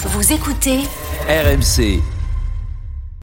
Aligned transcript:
Vous 0.00 0.32
écoutez 0.32 0.78
RMC. 1.28 2.00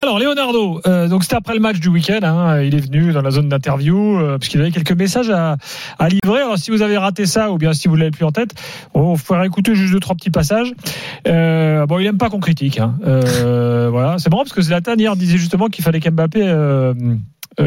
Alors 0.04 0.20
Leonardo, 0.20 0.82
euh, 0.86 1.08
donc 1.08 1.24
c'était 1.24 1.38
après 1.38 1.54
le 1.54 1.62
match 1.62 1.80
du 1.80 1.88
week-end, 1.88 2.20
hein, 2.22 2.62
il 2.62 2.76
est 2.76 2.80
venu 2.80 3.14
dans 3.14 3.22
la 3.22 3.32
zone 3.32 3.48
d'interview 3.48 4.20
euh, 4.20 4.38
parce 4.38 4.50
qu'il 4.50 4.60
avait 4.60 4.72
quelques 4.72 4.92
messages 4.92 5.30
à, 5.30 5.56
à, 6.00 6.10
livrer. 6.10 6.42
Alors 6.42 6.58
si 6.58 6.72
vous 6.72 6.82
avez 6.82 6.98
raté 6.98 7.28
ça 7.28 7.50
ou 7.50 7.58
bien 7.58 7.72
si 7.72 7.88
vous 7.88 7.96
l'avez 7.96 8.12
plus 8.12 8.26
en 8.26 8.34
tête, 8.34 8.56
on 8.94 9.16
fera 9.16 9.46
écouter 9.46 9.74
juste 9.74 9.94
deux 9.94 10.02
trois 10.02 10.18
petits 10.18 10.32
passages. 10.32 10.74
Euh, 11.30 11.86
bon, 11.86 11.98
il 12.00 12.08
aime 12.08 12.18
pas 12.18 12.30
qu'on 12.30 12.42
critique. 12.42 12.78
Hein. 12.78 12.96
Euh, 13.06 13.90
voilà, 13.92 14.18
c'est 14.18 14.30
marrant 14.30 14.44
parce 14.44 14.54
que 14.54 14.62
Zlatan 14.62 14.96
hier 14.98 15.16
disait 15.16 15.38
justement 15.38 15.68
qu'il 15.70 15.84
fallait 15.84 16.02
qu'Mbappé 16.02 16.42
euh, 16.44 16.94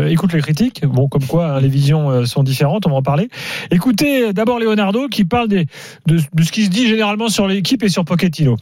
écoute 0.06 0.34
les 0.34 0.42
critiques. 0.42 0.84
Bon, 0.84 1.08
comme 1.08 1.24
quoi 1.24 1.52
hein, 1.52 1.60
les 1.60 1.68
visions 1.68 2.26
sont 2.26 2.42
différentes, 2.42 2.86
on 2.86 2.90
va 2.90 2.96
en 2.96 3.02
parler. 3.02 3.30
Écoutez 3.70 4.34
d'abord 4.34 4.58
Leonardo 4.58 5.08
qui 5.08 5.24
parle 5.24 5.48
des, 5.48 5.64
de, 6.06 6.20
de 6.34 6.42
ce 6.42 6.52
qui 6.52 6.66
se 6.66 6.70
dit 6.70 6.86
généralement 6.86 7.30
sur 7.30 7.48
l'équipe 7.48 7.82
et 7.82 7.88
sur 7.88 8.04
Pochettino. 8.04 8.58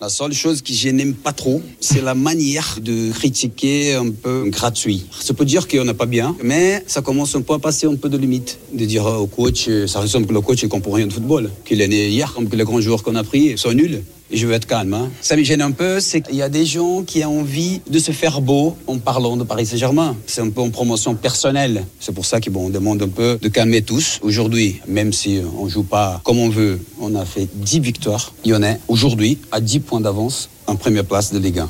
La 0.00 0.08
seule 0.08 0.32
chose 0.32 0.60
que 0.60 0.72
je 0.72 0.88
n'aime 0.88 1.14
pas 1.14 1.32
trop, 1.32 1.62
c'est 1.78 2.02
la 2.02 2.14
manière 2.14 2.78
de 2.82 3.12
critiquer 3.12 3.94
un 3.94 4.10
peu 4.10 4.50
gratuit. 4.50 5.06
Ça 5.20 5.34
peut 5.34 5.44
dire 5.44 5.68
qu'on 5.68 5.84
n'est 5.84 5.94
pas 5.94 6.04
bien, 6.06 6.36
mais 6.42 6.82
ça 6.88 7.00
commence 7.00 7.36
un 7.36 7.42
peu 7.42 7.54
à 7.54 7.60
passer 7.60 7.86
un 7.86 7.94
peu 7.94 8.08
de 8.08 8.18
limite. 8.18 8.58
De 8.72 8.84
dire 8.84 9.06
au 9.06 9.28
coach, 9.28 9.68
ça 9.86 10.00
ressemble 10.00 10.26
que 10.26 10.32
le 10.32 10.40
coach 10.40 10.64
ne 10.64 10.68
comprend 10.68 10.92
rien 10.92 11.06
de 11.06 11.12
football, 11.12 11.48
qu'il 11.64 11.80
est 11.80 11.86
né 11.88 12.08
hier, 12.08 12.32
comme 12.34 12.48
que 12.48 12.56
les 12.56 12.64
grands 12.64 12.80
joueurs 12.80 13.04
qu'on 13.04 13.14
a 13.14 13.22
pris 13.22 13.56
sont 13.56 13.72
nuls. 13.72 14.02
Je 14.32 14.46
veux 14.46 14.54
être 14.54 14.66
calme. 14.66 14.94
Hein. 14.94 15.10
Ça 15.20 15.36
me 15.36 15.42
gêne 15.42 15.60
un 15.62 15.70
peu, 15.70 16.00
c'est 16.00 16.20
qu'il 16.20 16.36
y 16.36 16.42
a 16.42 16.48
des 16.48 16.64
gens 16.66 17.02
qui 17.02 17.24
ont 17.24 17.40
envie 17.40 17.80
de 17.88 17.98
se 17.98 18.10
faire 18.10 18.40
beau 18.40 18.76
en 18.86 18.98
parlant 18.98 19.36
de 19.36 19.44
Paris 19.44 19.66
Saint-Germain. 19.66 20.16
C'est 20.26 20.40
un 20.40 20.50
peu 20.50 20.60
en 20.60 20.70
promotion 20.70 21.14
personnelle. 21.14 21.84
C'est 22.00 22.14
pour 22.14 22.24
ça 22.24 22.40
qu'on 22.40 22.70
demande 22.70 23.02
un 23.02 23.08
peu 23.08 23.38
de 23.40 23.48
calmer 23.48 23.82
tous. 23.82 24.18
Aujourd'hui, 24.22 24.80
même 24.88 25.12
si 25.12 25.40
on 25.58 25.68
joue 25.68 25.84
pas 25.84 26.20
comme 26.24 26.38
on 26.38 26.48
veut, 26.48 26.80
on 27.00 27.14
a 27.14 27.24
fait 27.24 27.48
10 27.52 27.80
victoires. 27.80 28.32
Il 28.44 28.50
y 28.50 28.54
en 28.54 28.62
a 28.62 28.74
aujourd'hui 28.88 29.38
à 29.52 29.60
10 29.60 29.80
points 29.80 30.00
d'avance 30.00 30.48
en 30.66 30.76
première 30.76 31.04
place 31.04 31.32
de 31.32 31.38
Ligue 31.38 31.58
1. 31.60 31.68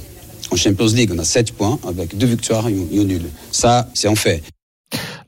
En 0.53 0.57
Champions 0.57 0.87
League, 0.95 1.11
on 1.13 1.19
a 1.19 1.25
7 1.25 1.53
points 1.53 1.79
avec 1.87 2.17
2 2.17 2.27
victoires 2.27 2.69
et 2.69 2.73
un 2.73 3.05
nul. 3.05 3.23
Ça, 3.51 3.89
c'est 3.95 4.09
en 4.09 4.15
fait. 4.15 4.43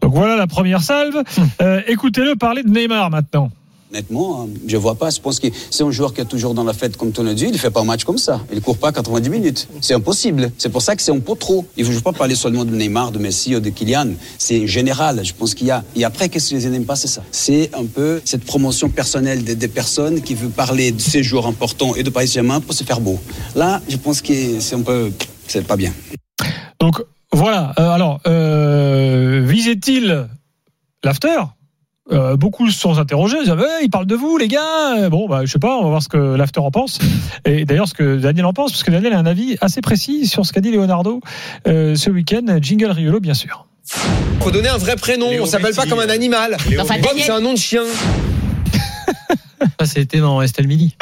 Donc 0.00 0.14
voilà 0.14 0.36
la 0.36 0.46
première 0.46 0.82
salve. 0.82 1.22
Euh, 1.60 1.80
Écoutez-le 1.88 2.36
parler 2.36 2.62
de 2.62 2.68
Neymar 2.68 3.10
maintenant. 3.10 3.50
Honnêtement, 3.90 4.48
je 4.66 4.76
vois 4.76 4.96
pas. 4.96 5.10
Je 5.10 5.20
pense 5.20 5.38
que 5.38 5.46
c'est 5.70 5.84
un 5.84 5.90
joueur 5.90 6.12
qui 6.12 6.20
est 6.20 6.24
toujours 6.24 6.54
dans 6.54 6.64
la 6.64 6.72
fête, 6.72 6.96
comme 6.96 7.12
tu 7.12 7.22
l'as 7.22 7.34
dit. 7.34 7.44
Il 7.44 7.52
ne 7.52 7.56
fait 7.58 7.70
pas 7.70 7.80
un 7.80 7.84
match 7.84 8.04
comme 8.04 8.18
ça. 8.18 8.40
Il 8.50 8.56
ne 8.56 8.60
court 8.60 8.78
pas 8.78 8.90
90 8.90 9.30
minutes. 9.30 9.68
C'est 9.80 9.94
impossible. 9.94 10.50
C'est 10.58 10.70
pour 10.70 10.82
ça 10.82 10.96
que 10.96 11.02
c'est 11.02 11.12
un 11.12 11.20
peu 11.20 11.36
trop. 11.36 11.64
Il 11.76 11.86
ne 11.86 11.92
faut 11.92 12.00
pas 12.00 12.12
parler 12.12 12.34
seulement 12.34 12.64
de 12.64 12.74
Neymar, 12.74 13.12
de 13.12 13.18
Messi 13.18 13.54
ou 13.54 13.60
de 13.60 13.70
Kylian. 13.70 14.08
C'est 14.38 14.66
général. 14.66 15.24
Je 15.24 15.32
pense 15.32 15.54
qu'il 15.54 15.68
y 15.68 15.70
a. 15.70 15.84
Et 15.94 16.04
après, 16.04 16.28
qu'est-ce 16.28 16.50
que 16.50 16.58
je 16.58 16.68
pas, 16.80 16.96
c'est 16.96 17.08
ça. 17.08 17.22
C'est 17.30 17.70
un 17.74 17.86
peu 17.86 18.20
cette 18.24 18.44
promotion 18.44 18.88
personnelle 18.88 19.44
des, 19.44 19.54
des, 19.54 19.68
personnes 19.68 20.20
qui 20.20 20.34
veut 20.34 20.48
parler 20.48 20.92
de 20.92 21.00
ces 21.00 21.22
joueurs 21.22 21.46
importants 21.46 21.94
et 21.94 22.02
de 22.02 22.10
Paris 22.10 22.28
Saint-Germain 22.28 22.60
pour 22.60 22.74
se 22.74 22.84
faire 22.84 23.00
beau. 23.00 23.18
Là, 23.54 23.80
je 23.88 23.96
pense 23.96 24.20
que 24.20 24.60
c'est 24.60 24.74
un 24.74 24.82
peu. 24.82 25.12
C'est 25.46 25.66
pas 25.66 25.76
bien. 25.76 25.92
Donc, 26.80 27.02
voilà. 27.32 27.72
Euh, 27.78 27.90
alors, 27.90 28.20
euh, 28.26 29.44
visait-il 29.46 30.26
l'after? 31.04 31.38
Euh, 32.12 32.36
beaucoup 32.36 32.70
se 32.70 32.78
sont 32.78 32.98
interrogés, 32.98 33.36
ils 33.38 33.44
disent 33.44 33.52
ouais, 33.52 33.82
il 33.82 33.90
parle 33.90 34.06
de 34.06 34.14
vous 34.14 34.36
les 34.38 34.48
gars. 34.48 35.08
Bon 35.10 35.28
bah 35.28 35.40
je 35.44 35.50
sais 35.50 35.58
pas, 35.58 35.76
on 35.76 35.82
va 35.82 35.88
voir 35.88 36.02
ce 36.02 36.08
que 36.08 36.16
l'after 36.16 36.60
en 36.60 36.70
pense. 36.70 36.98
Et 37.44 37.64
d'ailleurs 37.64 37.88
ce 37.88 37.94
que 37.94 38.16
Daniel 38.16 38.46
en 38.46 38.52
pense, 38.52 38.72
parce 38.72 38.84
que 38.84 38.90
Daniel 38.90 39.12
a 39.12 39.18
un 39.18 39.26
avis 39.26 39.56
assez 39.60 39.80
précis 39.80 40.26
sur 40.26 40.46
ce 40.46 40.52
qu'a 40.52 40.60
dit 40.60 40.70
Leonardo 40.70 41.20
euh, 41.66 41.94
ce 41.96 42.10
week-end. 42.10 42.58
Jingle 42.60 42.90
Riolo 42.90 43.20
bien 43.20 43.34
sûr. 43.34 43.66
Faut 44.40 44.50
donner 44.50 44.68
un 44.68 44.78
vrai 44.78 44.96
prénom, 44.96 45.30
Léo 45.30 45.44
on 45.44 45.46
s'appelle 45.46 45.74
pas 45.74 45.86
comme 45.86 46.00
un 46.00 46.08
animal. 46.08 46.56
Bob 46.76 47.16
c'est 47.18 47.30
un 47.30 47.40
nom 47.40 47.52
de 47.52 47.58
chien. 47.58 47.82
Ça, 49.80 49.86
c'était 49.86 50.18
dans 50.18 50.42
Estelle 50.42 50.66
Midi. 50.66 50.96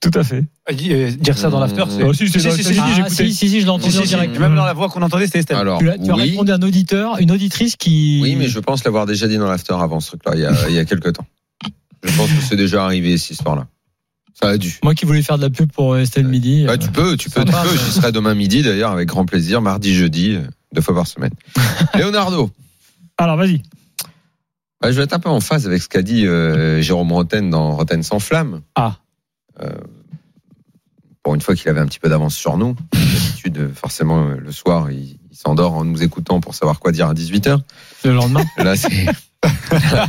Tout 0.00 0.10
à 0.14 0.24
fait. 0.24 0.44
Euh, 0.70 1.10
dire 1.10 1.36
ça 1.36 1.50
dans 1.50 1.60
l'after, 1.60 1.84
c'est. 1.90 2.02
Oh, 2.02 2.12
si, 2.12 2.28
si, 2.28 2.40
si, 2.40 2.52
si, 2.52 2.64
si, 2.64 2.80
ah, 2.80 3.08
si, 3.08 3.34
si, 3.34 3.48
si, 3.48 3.60
je 3.60 3.64
l'ai 3.64 3.70
entendu 3.70 3.98
en 3.98 4.02
direct. 4.02 4.38
Même 4.38 4.56
dans 4.56 4.64
la 4.64 4.72
voix 4.72 4.88
qu'on 4.88 5.02
entendait, 5.02 5.26
c'était 5.26 5.40
Estelle. 5.40 5.56
Alors, 5.56 5.78
tu 5.78 5.90
as, 5.90 5.98
tu 5.98 6.10
as 6.10 6.14
oui. 6.14 6.30
répondu 6.30 6.52
à 6.52 6.54
un 6.54 6.62
auditeur, 6.62 7.18
une 7.20 7.30
auditrice 7.30 7.76
qui. 7.76 8.20
Oui, 8.22 8.36
mais 8.36 8.48
je 8.48 8.58
pense 8.58 8.84
l'avoir 8.84 9.06
déjà 9.06 9.28
dit 9.28 9.36
dans 9.36 9.48
l'after 9.48 9.74
avant 9.74 10.00
ce 10.00 10.08
truc-là, 10.08 10.32
il 10.34 10.40
y 10.40 10.46
a, 10.46 10.68
il 10.68 10.74
y 10.74 10.78
a 10.78 10.84
quelques 10.84 11.12
temps. 11.12 11.26
Je 12.02 12.16
pense 12.16 12.30
que 12.30 12.42
c'est 12.42 12.56
déjà 12.56 12.84
arrivé, 12.84 13.18
cette 13.18 13.32
histoire-là. 13.32 13.66
Ça 14.40 14.48
a 14.48 14.56
dû. 14.58 14.78
Moi 14.82 14.94
qui 14.94 15.04
voulais 15.04 15.22
faire 15.22 15.36
de 15.36 15.42
la 15.42 15.50
pub 15.50 15.70
pour 15.70 15.96
Estelle 15.98 16.26
Midi. 16.26 16.64
Bah, 16.66 16.78
tu 16.78 16.88
peux, 16.90 17.16
tu 17.16 17.28
peux, 17.28 17.44
tu 17.44 17.52
peux. 17.52 17.76
J'y 17.84 17.92
serai 17.92 18.10
demain 18.10 18.34
midi 18.34 18.62
d'ailleurs, 18.62 18.92
avec 18.92 19.08
grand 19.08 19.26
plaisir, 19.26 19.60
mardi, 19.60 19.94
jeudi, 19.94 20.38
deux 20.72 20.80
fois 20.80 20.94
par 20.94 21.06
semaine. 21.06 21.32
Leonardo. 21.94 22.50
Alors, 23.18 23.36
vas-y. 23.36 23.60
Bah, 24.80 24.90
je 24.90 24.96
vais 24.96 25.04
être 25.04 25.12
un 25.12 25.18
peu 25.18 25.28
en 25.28 25.40
phase 25.40 25.66
avec 25.66 25.82
ce 25.82 25.88
qu'a 25.88 26.02
dit 26.02 26.26
euh, 26.26 26.80
Jérôme 26.80 27.12
Roten 27.12 27.50
dans 27.50 27.72
Roten 27.72 28.02
sans 28.02 28.18
flamme. 28.18 28.62
Ah. 28.74 28.96
Euh, 29.62 29.68
pour 31.22 31.34
une 31.34 31.40
fois 31.42 31.54
qu'il 31.54 31.68
avait 31.68 31.80
un 31.80 31.86
petit 31.86 31.98
peu 31.98 32.08
d'avance 32.08 32.34
sur 32.34 32.56
nous. 32.56 32.74
D'habitude, 32.92 33.70
forcément, 33.74 34.24
le 34.24 34.52
soir, 34.52 34.90
il, 34.90 35.18
il 35.30 35.36
s'endort 35.36 35.74
en 35.74 35.84
nous 35.84 36.02
écoutant 36.02 36.40
pour 36.40 36.54
savoir 36.54 36.80
quoi 36.80 36.92
dire 36.92 37.08
à 37.08 37.14
18h. 37.14 37.60
Le 38.04 38.12
lendemain 38.12 38.44
Là, 38.56 38.76
c'est. 38.76 39.06
Là, 39.92 40.08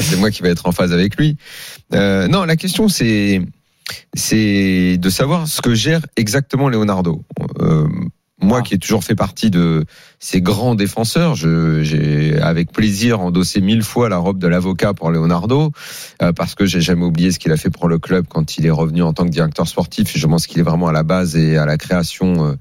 c'est 0.00 0.16
moi 0.16 0.30
qui 0.30 0.42
vais 0.42 0.48
être 0.50 0.66
en 0.66 0.72
phase 0.72 0.92
avec 0.92 1.16
lui. 1.16 1.36
Euh, 1.92 2.28
non, 2.28 2.44
la 2.44 2.56
question, 2.56 2.88
c'est 2.88 3.42
c'est 4.14 4.96
de 4.96 5.10
savoir 5.10 5.46
ce 5.46 5.60
que 5.60 5.74
gère 5.74 6.00
exactement 6.16 6.68
Leonardo. 6.68 7.24
Euh, 7.60 7.86
moi, 8.40 8.58
ah. 8.58 8.62
qui 8.62 8.74
ai 8.74 8.78
toujours 8.78 9.02
fait 9.02 9.14
partie 9.14 9.50
de 9.50 9.84
ces 10.18 10.42
grands 10.42 10.74
défenseurs, 10.74 11.34
j'ai 11.34 12.38
avec 12.40 12.70
plaisir 12.70 13.20
endossé 13.20 13.60
mille 13.60 13.82
fois 13.82 14.08
la 14.08 14.18
robe 14.18 14.38
de 14.38 14.46
l'avocat 14.46 14.92
pour 14.92 15.10
Leonardo, 15.10 15.72
euh, 16.22 16.32
parce 16.32 16.54
que 16.54 16.66
j'ai 16.66 16.80
jamais 16.80 17.04
oublié 17.04 17.32
ce 17.32 17.38
qu'il 17.38 17.52
a 17.52 17.56
fait 17.56 17.70
pour 17.70 17.88
le 17.88 17.98
club 17.98 18.26
quand 18.28 18.58
il 18.58 18.66
est 18.66 18.70
revenu 18.70 19.02
en 19.02 19.12
tant 19.12 19.24
que 19.24 19.30
directeur 19.30 19.66
sportif. 19.66 20.14
Et 20.14 20.18
je 20.18 20.26
pense 20.26 20.46
qu'il 20.46 20.58
est 20.58 20.64
vraiment 20.64 20.88
à 20.88 20.92
la 20.92 21.02
base 21.02 21.36
et 21.36 21.56
à 21.56 21.64
la 21.64 21.78
création, 21.78 22.46
euh, 22.46 22.54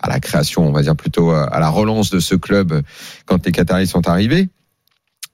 à 0.00 0.08
la 0.08 0.20
création, 0.20 0.66
on 0.66 0.72
va 0.72 0.82
dire 0.82 0.94
plutôt 0.94 1.30
à 1.30 1.58
la 1.58 1.68
relance 1.68 2.10
de 2.10 2.20
ce 2.20 2.36
club 2.36 2.82
quand 3.26 3.44
les 3.44 3.52
Qataris 3.52 3.88
sont 3.88 4.08
arrivés. 4.08 4.48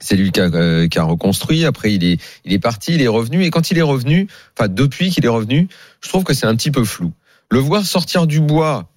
C'est 0.00 0.16
lui 0.16 0.32
qui 0.32 0.40
a, 0.40 0.44
euh, 0.44 0.88
qui 0.88 0.98
a, 0.98 1.04
reconstruit. 1.04 1.64
Après, 1.64 1.92
il 1.92 2.04
est, 2.04 2.20
il 2.44 2.52
est 2.52 2.58
parti, 2.58 2.94
il 2.94 3.02
est 3.02 3.08
revenu. 3.08 3.44
Et 3.44 3.50
quand 3.50 3.70
il 3.70 3.78
est 3.78 3.82
revenu, 3.82 4.28
enfin 4.58 4.68
depuis 4.68 5.10
qu'il 5.10 5.24
est 5.24 5.28
revenu, 5.28 5.68
je 6.00 6.08
trouve 6.08 6.24
que 6.24 6.34
c'est 6.34 6.46
un 6.46 6.56
petit 6.56 6.70
peu 6.70 6.84
flou. 6.84 7.12
Le 7.50 7.58
voir 7.58 7.84
sortir 7.84 8.26
du 8.26 8.40
bois 8.40 8.88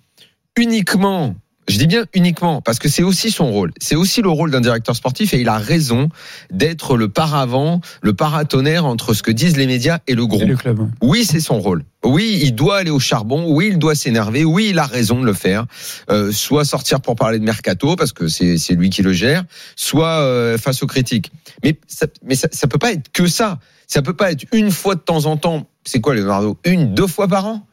uniquement, 0.57 1.35
je 1.67 1.77
dis 1.77 1.87
bien 1.87 2.05
uniquement, 2.13 2.61
parce 2.61 2.79
que 2.79 2.89
c'est 2.89 3.03
aussi 3.03 3.29
son 3.29 3.51
rôle. 3.51 3.71
C'est 3.79 3.95
aussi 3.95 4.21
le 4.21 4.29
rôle 4.29 4.51
d'un 4.51 4.61
directeur 4.61 4.95
sportif 4.95 5.33
et 5.33 5.39
il 5.39 5.49
a 5.49 5.57
raison 5.57 6.09
d'être 6.51 6.97
le 6.97 7.09
paravent, 7.09 7.81
le 8.01 8.13
paratonnerre 8.13 8.85
entre 8.85 9.13
ce 9.13 9.21
que 9.21 9.31
disent 9.31 9.57
les 9.57 9.67
médias 9.67 9.99
et 10.07 10.15
le 10.15 10.25
groupe. 10.25 10.41
Et 10.41 10.45
le 10.45 10.57
club. 10.57 10.89
Oui, 11.01 11.25
c'est 11.25 11.39
son 11.39 11.59
rôle. 11.59 11.83
Oui, 12.03 12.39
il 12.41 12.55
doit 12.55 12.77
aller 12.77 12.89
au 12.89 12.99
charbon. 12.99 13.45
Oui, 13.49 13.67
il 13.71 13.79
doit 13.79 13.95
s'énerver. 13.95 14.45
Oui, 14.45 14.67
il 14.69 14.79
a 14.79 14.85
raison 14.85 15.19
de 15.19 15.25
le 15.25 15.33
faire. 15.33 15.65
Euh, 16.09 16.31
soit 16.31 16.65
sortir 16.65 17.01
pour 17.01 17.15
parler 17.15 17.37
de 17.39 17.43
mercato 17.43 17.95
parce 17.95 18.13
que 18.13 18.27
c'est 18.27 18.57
c'est 18.57 18.73
lui 18.73 18.89
qui 18.89 19.01
le 19.01 19.13
gère, 19.13 19.43
soit 19.75 20.21
euh, 20.21 20.57
face 20.57 20.83
aux 20.83 20.87
critiques. 20.87 21.31
Mais 21.63 21.77
ça, 21.87 22.07
mais 22.23 22.35
ça, 22.35 22.47
ça 22.51 22.67
peut 22.67 22.79
pas 22.79 22.93
être 22.93 23.11
que 23.11 23.27
ça. 23.27 23.59
Ça 23.87 24.01
peut 24.01 24.13
pas 24.13 24.31
être 24.31 24.45
une 24.53 24.71
fois 24.71 24.95
de 24.95 25.01
temps 25.01 25.25
en 25.25 25.37
temps. 25.37 25.67
C'est 25.85 26.01
quoi 26.01 26.13
Leonardo? 26.15 26.57
Une, 26.65 26.93
deux 26.93 27.07
fois 27.07 27.27
par 27.27 27.45
an? 27.45 27.65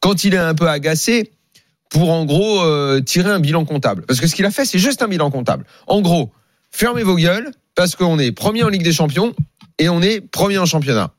Quand 0.00 0.24
il 0.24 0.34
est 0.34 0.38
un 0.38 0.54
peu 0.54 0.68
agacé, 0.68 1.32
pour 1.92 2.10
en 2.10 2.24
gros 2.24 2.62
euh, 2.62 3.00
tirer 3.00 3.30
un 3.30 3.38
bilan 3.38 3.64
comptable. 3.66 4.04
Parce 4.06 4.18
que 4.18 4.26
ce 4.26 4.34
qu'il 4.34 4.46
a 4.46 4.50
fait, 4.50 4.64
c'est 4.64 4.78
juste 4.78 5.02
un 5.02 5.08
bilan 5.08 5.30
comptable. 5.30 5.64
En 5.86 6.00
gros, 6.00 6.32
fermez 6.70 7.02
vos 7.02 7.16
gueules 7.16 7.50
parce 7.74 7.96
qu'on 7.96 8.18
est 8.18 8.32
premier 8.32 8.62
en 8.62 8.68
Ligue 8.68 8.82
des 8.82 8.92
Champions 8.92 9.34
et 9.78 9.90
on 9.90 10.00
est 10.00 10.22
premier 10.22 10.58
en 10.58 10.64
championnat. 10.64 11.12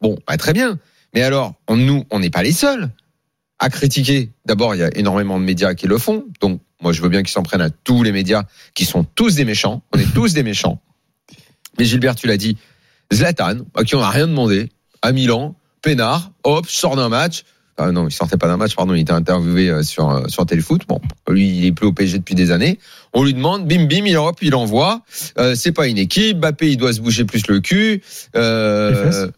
Bon, 0.00 0.16
bah, 0.26 0.36
très 0.36 0.52
bien. 0.52 0.78
Mais 1.12 1.22
alors, 1.22 1.54
on, 1.66 1.76
nous, 1.76 2.04
on 2.10 2.20
n'est 2.20 2.30
pas 2.30 2.44
les 2.44 2.52
seuls 2.52 2.90
à 3.58 3.68
critiquer. 3.68 4.30
D'abord, 4.46 4.76
il 4.76 4.78
y 4.78 4.84
a 4.84 4.96
énormément 4.96 5.40
de 5.40 5.44
médias 5.44 5.74
qui 5.74 5.88
le 5.88 5.98
font. 5.98 6.24
Donc, 6.40 6.60
moi, 6.80 6.92
je 6.92 7.02
veux 7.02 7.08
bien 7.08 7.22
qu'ils 7.22 7.32
s'en 7.32 7.42
prennent 7.42 7.60
à 7.60 7.70
tous 7.70 8.04
les 8.04 8.12
médias 8.12 8.44
qui 8.74 8.84
sont 8.84 9.02
tous 9.02 9.34
des 9.34 9.44
méchants. 9.44 9.82
On 9.92 9.98
est 9.98 10.14
tous 10.14 10.34
des 10.34 10.44
méchants. 10.44 10.80
Mais 11.78 11.84
Gilbert, 11.84 12.14
tu 12.14 12.28
l'as 12.28 12.36
dit, 12.36 12.56
Zlatan, 13.12 13.58
à 13.74 13.82
qui 13.82 13.96
on 13.96 14.00
n'a 14.00 14.10
rien 14.10 14.28
demandé, 14.28 14.70
à 15.02 15.10
Milan, 15.10 15.56
Pénard, 15.80 16.30
hop, 16.44 16.68
sort 16.68 16.94
d'un 16.94 17.08
match. 17.08 17.44
Ah 17.78 17.90
non, 17.90 18.06
il 18.06 18.12
sortait 18.12 18.36
pas 18.36 18.48
d'un 18.48 18.56
match, 18.58 18.76
pardon, 18.76 18.94
il 18.94 19.00
était 19.00 19.12
interviewé 19.12 19.82
sur 19.82 20.28
sur 20.28 20.44
Téléfoot. 20.44 20.82
Bon, 20.86 21.00
lui, 21.28 21.48
il 21.48 21.66
est 21.66 21.72
plus 21.72 21.86
au 21.86 21.92
PSG 21.92 22.18
depuis 22.18 22.34
des 22.34 22.50
années. 22.50 22.78
On 23.14 23.24
lui 23.24 23.34
demande, 23.34 23.66
bim 23.66 23.86
bim, 23.86 24.04
il 24.06 24.16
hop, 24.16 24.38
il 24.42 24.54
envoie. 24.54 25.02
Euh, 25.38 25.54
c'est 25.54 25.72
pas 25.72 25.86
une 25.86 25.98
équipe. 25.98 26.38
Bappé, 26.38 26.70
il 26.70 26.76
doit 26.76 26.92
se 26.92 27.00
bouger 27.00 27.24
plus 27.24 27.46
le 27.46 27.60
cul. 27.60 28.02
Euh, 28.36 29.30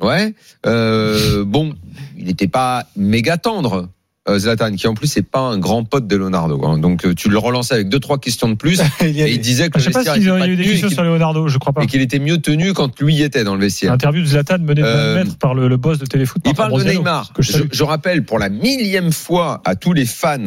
Ouais. 0.00 0.34
Euh, 0.66 1.44
bon, 1.44 1.74
il 2.16 2.26
n'était 2.26 2.48
pas 2.48 2.86
méga 2.96 3.36
tendre. 3.36 3.88
Euh, 4.28 4.38
Zlatan, 4.38 4.72
qui 4.76 4.86
en 4.86 4.94
plus 4.94 5.08
c'est 5.08 5.22
pas 5.22 5.40
un 5.40 5.58
grand 5.58 5.82
pote 5.84 6.06
de 6.06 6.14
Leonardo. 6.16 6.64
hein. 6.64 6.78
Donc 6.78 7.04
euh, 7.04 7.14
tu 7.14 7.28
le 7.28 7.38
relançais 7.38 7.74
avec 7.74 7.88
deux 7.88 7.98
trois 7.98 8.18
questions 8.18 8.48
de 8.48 8.54
plus 8.54 8.80
Il 9.00 9.20
a 9.20 9.26
et 9.28 9.32
il 9.32 9.40
disait 9.40 9.68
que 9.68 9.78
Je 9.80 9.84
sais 9.84 9.90
le 9.90 9.92
pas 9.94 9.98
vestiaire 10.00 10.14
s'il 10.14 10.24
y 10.24 10.28
a 10.30 10.38
pas 10.38 10.48
eu 10.48 10.56
des 10.56 10.64
questions 10.64 10.90
sur 10.90 11.02
Leonardo, 11.02 11.48
je 11.48 11.58
crois 11.58 11.72
pas. 11.72 11.82
et 11.82 11.86
qu'il 11.86 12.00
était 12.00 12.18
mieux 12.20 12.38
tenu 12.38 12.72
quand 12.72 13.00
lui 13.00 13.14
y 13.16 13.22
était 13.22 13.42
dans 13.44 13.54
le 13.54 13.60
vestiaire. 13.60 13.92
Interview 13.92 14.22
de 14.22 14.26
Zlatan 14.26 14.58
menée 14.58 14.82
de 14.82 14.86
20 14.86 14.88
Euh, 14.88 15.24
mètres 15.24 15.38
par 15.38 15.54
le, 15.54 15.66
le 15.68 15.76
boss 15.76 15.98
de 15.98 16.06
Téléfoot. 16.06 16.40
Il 16.46 16.54
parle 16.54 16.78
de 16.78 16.88
Neymar. 16.88 17.32
que 17.32 17.42
je 17.42 17.52
Je, 17.52 17.62
je 17.72 17.82
rappelle 17.84 18.24
pour 18.24 18.38
la 18.38 18.48
millième 18.48 19.12
fois 19.12 19.60
à 19.64 19.74
tous 19.74 19.92
les 19.92 20.06
fans 20.06 20.38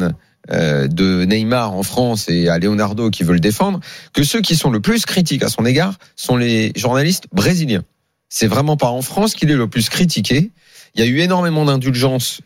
euh, 0.50 0.86
de 0.88 1.24
Neymar 1.24 1.72
en 1.74 1.82
France 1.82 2.28
et 2.28 2.48
à 2.48 2.58
Leonardo 2.58 3.10
qui 3.10 3.24
veulent 3.24 3.34
le 3.34 3.40
défendre 3.40 3.80
que 4.12 4.22
ceux 4.22 4.40
qui 4.40 4.56
sont 4.56 4.70
le 4.70 4.80
plus 4.80 5.04
critiques 5.04 5.42
à 5.42 5.48
son 5.48 5.66
égard 5.66 5.94
sont 6.14 6.36
les 6.36 6.72
journalistes 6.76 7.24
brésiliens. 7.32 7.82
C'est 8.28 8.46
vraiment 8.46 8.76
pas 8.76 8.88
en 8.88 9.02
France 9.02 9.34
qu'il 9.34 9.50
est 9.50 9.56
le 9.56 9.68
plus 9.68 9.88
critiqué. 9.88 10.50
Il 10.94 11.00
y 11.00 11.04
a 11.04 11.06
eu 11.06 11.18
énormément 11.18 11.64
d'indulgence 11.64 12.40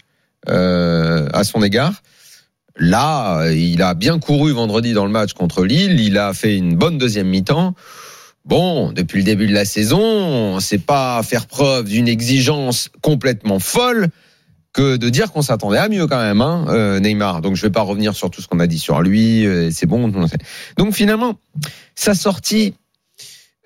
euh, 0.48 1.28
à 1.32 1.44
son 1.44 1.62
égard. 1.62 2.02
Là, 2.76 3.50
il 3.50 3.82
a 3.82 3.94
bien 3.94 4.18
couru 4.18 4.52
vendredi 4.52 4.92
dans 4.92 5.04
le 5.04 5.10
match 5.10 5.34
contre 5.34 5.64
Lille. 5.64 6.00
Il 6.00 6.16
a 6.16 6.32
fait 6.32 6.56
une 6.56 6.76
bonne 6.76 6.98
deuxième 6.98 7.28
mi-temps. 7.28 7.74
Bon, 8.46 8.90
depuis 8.92 9.18
le 9.18 9.24
début 9.24 9.46
de 9.46 9.52
la 9.52 9.66
saison, 9.66 10.60
c'est 10.60 10.78
pas 10.78 11.22
faire 11.22 11.46
preuve 11.46 11.84
d'une 11.88 12.08
exigence 12.08 12.88
complètement 13.02 13.58
folle 13.58 14.08
que 14.72 14.96
de 14.96 15.08
dire 15.08 15.32
qu'on 15.32 15.42
s'attendait 15.42 15.78
à 15.78 15.88
mieux 15.88 16.06
quand 16.06 16.20
même, 16.20 16.40
hein, 16.40 16.64
euh, 16.68 17.00
Neymar. 17.00 17.42
Donc 17.42 17.56
je 17.56 17.62
vais 17.62 17.70
pas 17.70 17.82
revenir 17.82 18.14
sur 18.14 18.30
tout 18.30 18.40
ce 18.40 18.48
qu'on 18.48 18.60
a 18.60 18.66
dit 18.66 18.78
sur 18.78 19.02
lui. 19.02 19.44
euh, 19.46 19.70
c'est 19.72 19.86
bon. 19.86 20.10
Donc 20.78 20.94
finalement, 20.94 21.34
sa 21.94 22.14
sortie. 22.14 22.74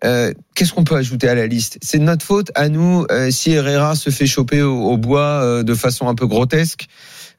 Euh, 0.05 0.33
Qu'est-ce 0.55 0.73
qu'on 0.73 0.85
peut 0.85 0.97
ajouter 0.97 1.29
à 1.29 1.35
la 1.35 1.47
liste? 1.47 1.79
C'est 1.83 1.99
de 1.99 2.05
notre 2.05 2.25
faute 2.25 2.51
à 2.55 2.69
nous 2.69 3.07
euh, 3.11 3.31
si 3.31 3.53
Herrera 3.53 3.95
se 3.95 4.11
fait 4.11 4.27
choper 4.27 4.63
au, 4.63 4.83
au 4.83 4.97
bois 4.97 5.43
euh, 5.43 5.63
de 5.63 5.75
façon 5.75 6.09
un 6.09 6.15
peu 6.15 6.27
grotesque. 6.27 6.87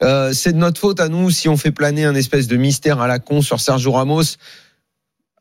C'est 0.01 0.51
de 0.51 0.57
notre 0.57 0.79
faute 0.79 1.00
à 1.00 1.07
nous 1.07 1.29
si 1.29 1.47
on 1.47 1.56
fait 1.56 1.71
planer 1.71 2.03
un 2.03 2.15
espèce 2.15 2.47
de 2.47 2.57
mystère 2.57 3.00
à 3.00 3.07
la 3.07 3.19
con 3.19 3.41
sur 3.41 3.62
Sergio 3.62 3.94
Ramos. 3.94 4.23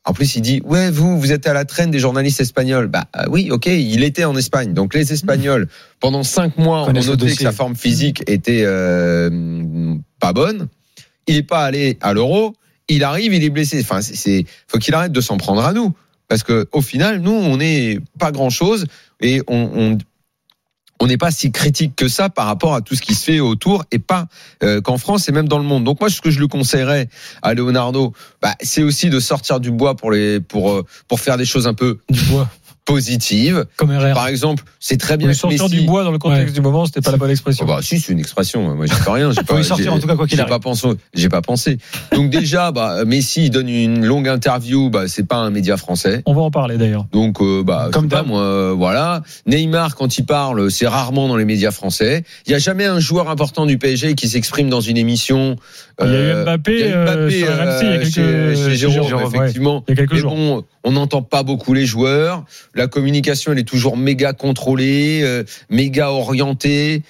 En 0.04 0.12
plus, 0.12 0.36
il 0.36 0.42
dit 0.42 0.60
ouais, 0.64 0.90
vous, 0.90 1.18
vous 1.18 1.32
êtes 1.32 1.46
à 1.46 1.52
la 1.52 1.64
traîne 1.64 1.90
des 1.90 1.98
journalistes 1.98 2.40
espagnols. 2.40 2.86
Bah 2.86 3.06
oui, 3.28 3.50
ok, 3.50 3.66
il 3.66 4.04
était 4.04 4.24
en 4.24 4.36
Espagne. 4.36 4.72
Donc 4.72 4.94
les 4.94 5.12
Espagnols, 5.12 5.66
pendant 5.98 6.22
cinq 6.22 6.56
mois, 6.56 6.84
on 6.84 6.92
le 6.92 7.00
notait 7.00 7.34
que 7.34 7.42
sa 7.42 7.52
forme 7.52 7.74
physique 7.74 8.22
était 8.28 8.64
pas 10.20 10.32
bonne. 10.32 10.68
Il 11.26 11.36
est 11.36 11.42
pas 11.42 11.64
allé 11.64 11.98
à 12.00 12.12
l'Euro. 12.12 12.54
Il 12.88 13.02
arrive, 13.02 13.32
il 13.32 13.42
est 13.42 13.50
blessé. 13.50 13.80
Enfin, 13.80 14.02
c'est 14.02 14.44
faut 14.68 14.78
qu'il 14.78 14.94
arrête 14.94 15.12
de 15.12 15.20
s'en 15.20 15.38
prendre 15.38 15.64
à 15.64 15.72
nous, 15.72 15.94
parce 16.34 16.42
que 16.42 16.66
au 16.72 16.80
final, 16.80 17.20
nous, 17.20 17.30
on 17.30 17.58
n'est 17.58 18.00
pas 18.18 18.32
grand 18.32 18.50
chose 18.50 18.86
et 19.20 19.40
on, 19.46 19.96
n'est 21.00 21.16
pas 21.16 21.30
si 21.30 21.52
critique 21.52 21.94
que 21.94 22.08
ça 22.08 22.28
par 22.28 22.46
rapport 22.46 22.74
à 22.74 22.80
tout 22.80 22.96
ce 22.96 23.02
qui 23.02 23.14
se 23.14 23.22
fait 23.22 23.38
autour 23.38 23.84
et 23.92 24.00
pas 24.00 24.26
euh, 24.64 24.80
qu'en 24.80 24.98
France 24.98 25.28
et 25.28 25.32
même 25.32 25.46
dans 25.46 25.58
le 25.58 25.64
monde. 25.64 25.84
Donc 25.84 26.00
moi, 26.00 26.10
ce 26.10 26.20
que 26.20 26.32
je 26.32 26.40
lui 26.40 26.48
conseillerais 26.48 27.08
à 27.42 27.54
Leonardo, 27.54 28.12
bah, 28.42 28.56
c'est 28.62 28.82
aussi 28.82 29.10
de 29.10 29.20
sortir 29.20 29.60
du 29.60 29.70
bois 29.70 29.94
pour 29.94 30.12
euh, 30.12 30.40
pour 31.06 31.20
faire 31.20 31.36
des 31.36 31.44
choses 31.44 31.68
un 31.68 31.74
peu 31.74 32.00
Du 32.10 32.20
bois, 32.22 32.50
positives. 32.84 33.64
comme 33.76 33.90
RR. 33.90 34.12
Par 34.14 34.28
exemple, 34.28 34.64
c'est 34.78 34.98
très 34.98 35.16
bien 35.16 35.28
que 35.28 35.34
sortir 35.34 35.64
Messi- 35.66 35.70
du 35.80 35.86
bois 35.86 36.04
dans 36.04 36.10
le 36.12 36.18
contexte 36.18 36.46
Ouais. 36.48 36.52
du 36.52 36.60
moment, 36.60 36.84
c'était 36.86 37.00
pas 37.00 37.10
la 37.10 37.16
bonne 37.16 37.30
expression. 37.30 37.64
Oh 37.66 37.68
bah 37.68 37.80
si 37.82 37.98
c'est 37.98 38.12
une 38.12 38.18
expression 38.18 38.74
moi 38.74 38.86
j'y 38.86 38.94
peux 38.94 39.10
rien 39.10 39.30
j'ai 39.32 39.42
pas 39.46 39.62
sortir 39.62 39.94
en 39.94 39.98
tout 39.98 40.06
cas 40.06 40.16
quoi 40.16 40.26
qu'il 40.26 40.36
j'ai 40.38 40.44
pas 40.44 40.58
pensé 40.58 40.88
j'ai 41.14 41.28
pas 41.28 41.40
pensé 41.42 41.78
donc 42.12 42.30
déjà 42.30 42.72
bah 42.72 43.04
Messi 43.04 43.44
il 43.46 43.50
donne 43.50 43.68
une 43.68 44.04
longue 44.04 44.28
interview 44.28 44.90
bah 44.90 45.04
c'est 45.08 45.26
pas 45.26 45.36
un 45.36 45.50
média 45.50 45.76
français 45.76 46.22
On 46.26 46.34
va 46.34 46.42
en 46.42 46.50
parler 46.50 46.76
d'ailleurs. 46.76 47.06
donc 47.12 47.40
euh, 47.40 47.62
bah 47.62 47.88
Comme 47.92 48.08
pas 48.08 48.22
moi 48.22 48.40
euh, 48.42 48.74
voilà 48.76 49.22
Neymar 49.46 49.96
quand 49.96 50.18
il 50.18 50.26
parle 50.26 50.70
c'est 50.70 50.86
rarement 50.86 51.28
dans 51.28 51.36
les 51.36 51.44
médias 51.44 51.70
français 51.70 52.24
il 52.46 52.52
y 52.52 52.54
a 52.54 52.58
jamais 52.58 52.84
un 52.84 53.00
joueur 53.00 53.30
important 53.30 53.66
du 53.66 53.78
PSG 53.78 54.14
qui 54.14 54.28
s'exprime 54.28 54.68
dans 54.68 54.80
une 54.80 54.96
émission 54.98 55.56
Il 56.02 56.06
y 56.06 56.10
a 56.10 56.12
eu 56.12 56.16
Euh, 56.16 56.44
Mbappé, 56.44 56.92
euh, 56.92 57.04
Mbappé, 57.04 57.38
sur 57.38 57.48
RMC 57.48 57.80
il 57.82 57.88
y 57.88 57.92
a 57.92 57.98
quelques 57.98 58.14
chez, 58.14 58.76
Jérôme, 58.76 59.22
effectivement 59.34 59.84
Il 59.88 59.90
y 59.90 59.92
a 59.94 59.96
quelques 59.96 60.12
mais 60.12 60.18
jours. 60.18 60.34
bon, 60.34 60.64
on 60.86 60.92
n'entend 60.92 61.22
pas 61.22 61.42
beaucoup 61.42 61.72
les 61.72 61.86
joueurs. 61.86 62.44
La 62.74 62.88
communication, 62.88 63.52
elle 63.52 63.58
est 63.58 63.68
toujours 63.68 63.96
méga 63.96 64.32
contrôlée, 64.32 65.20
euh, 65.22 65.44
méga 65.70 66.10
orientée. 66.10 67.02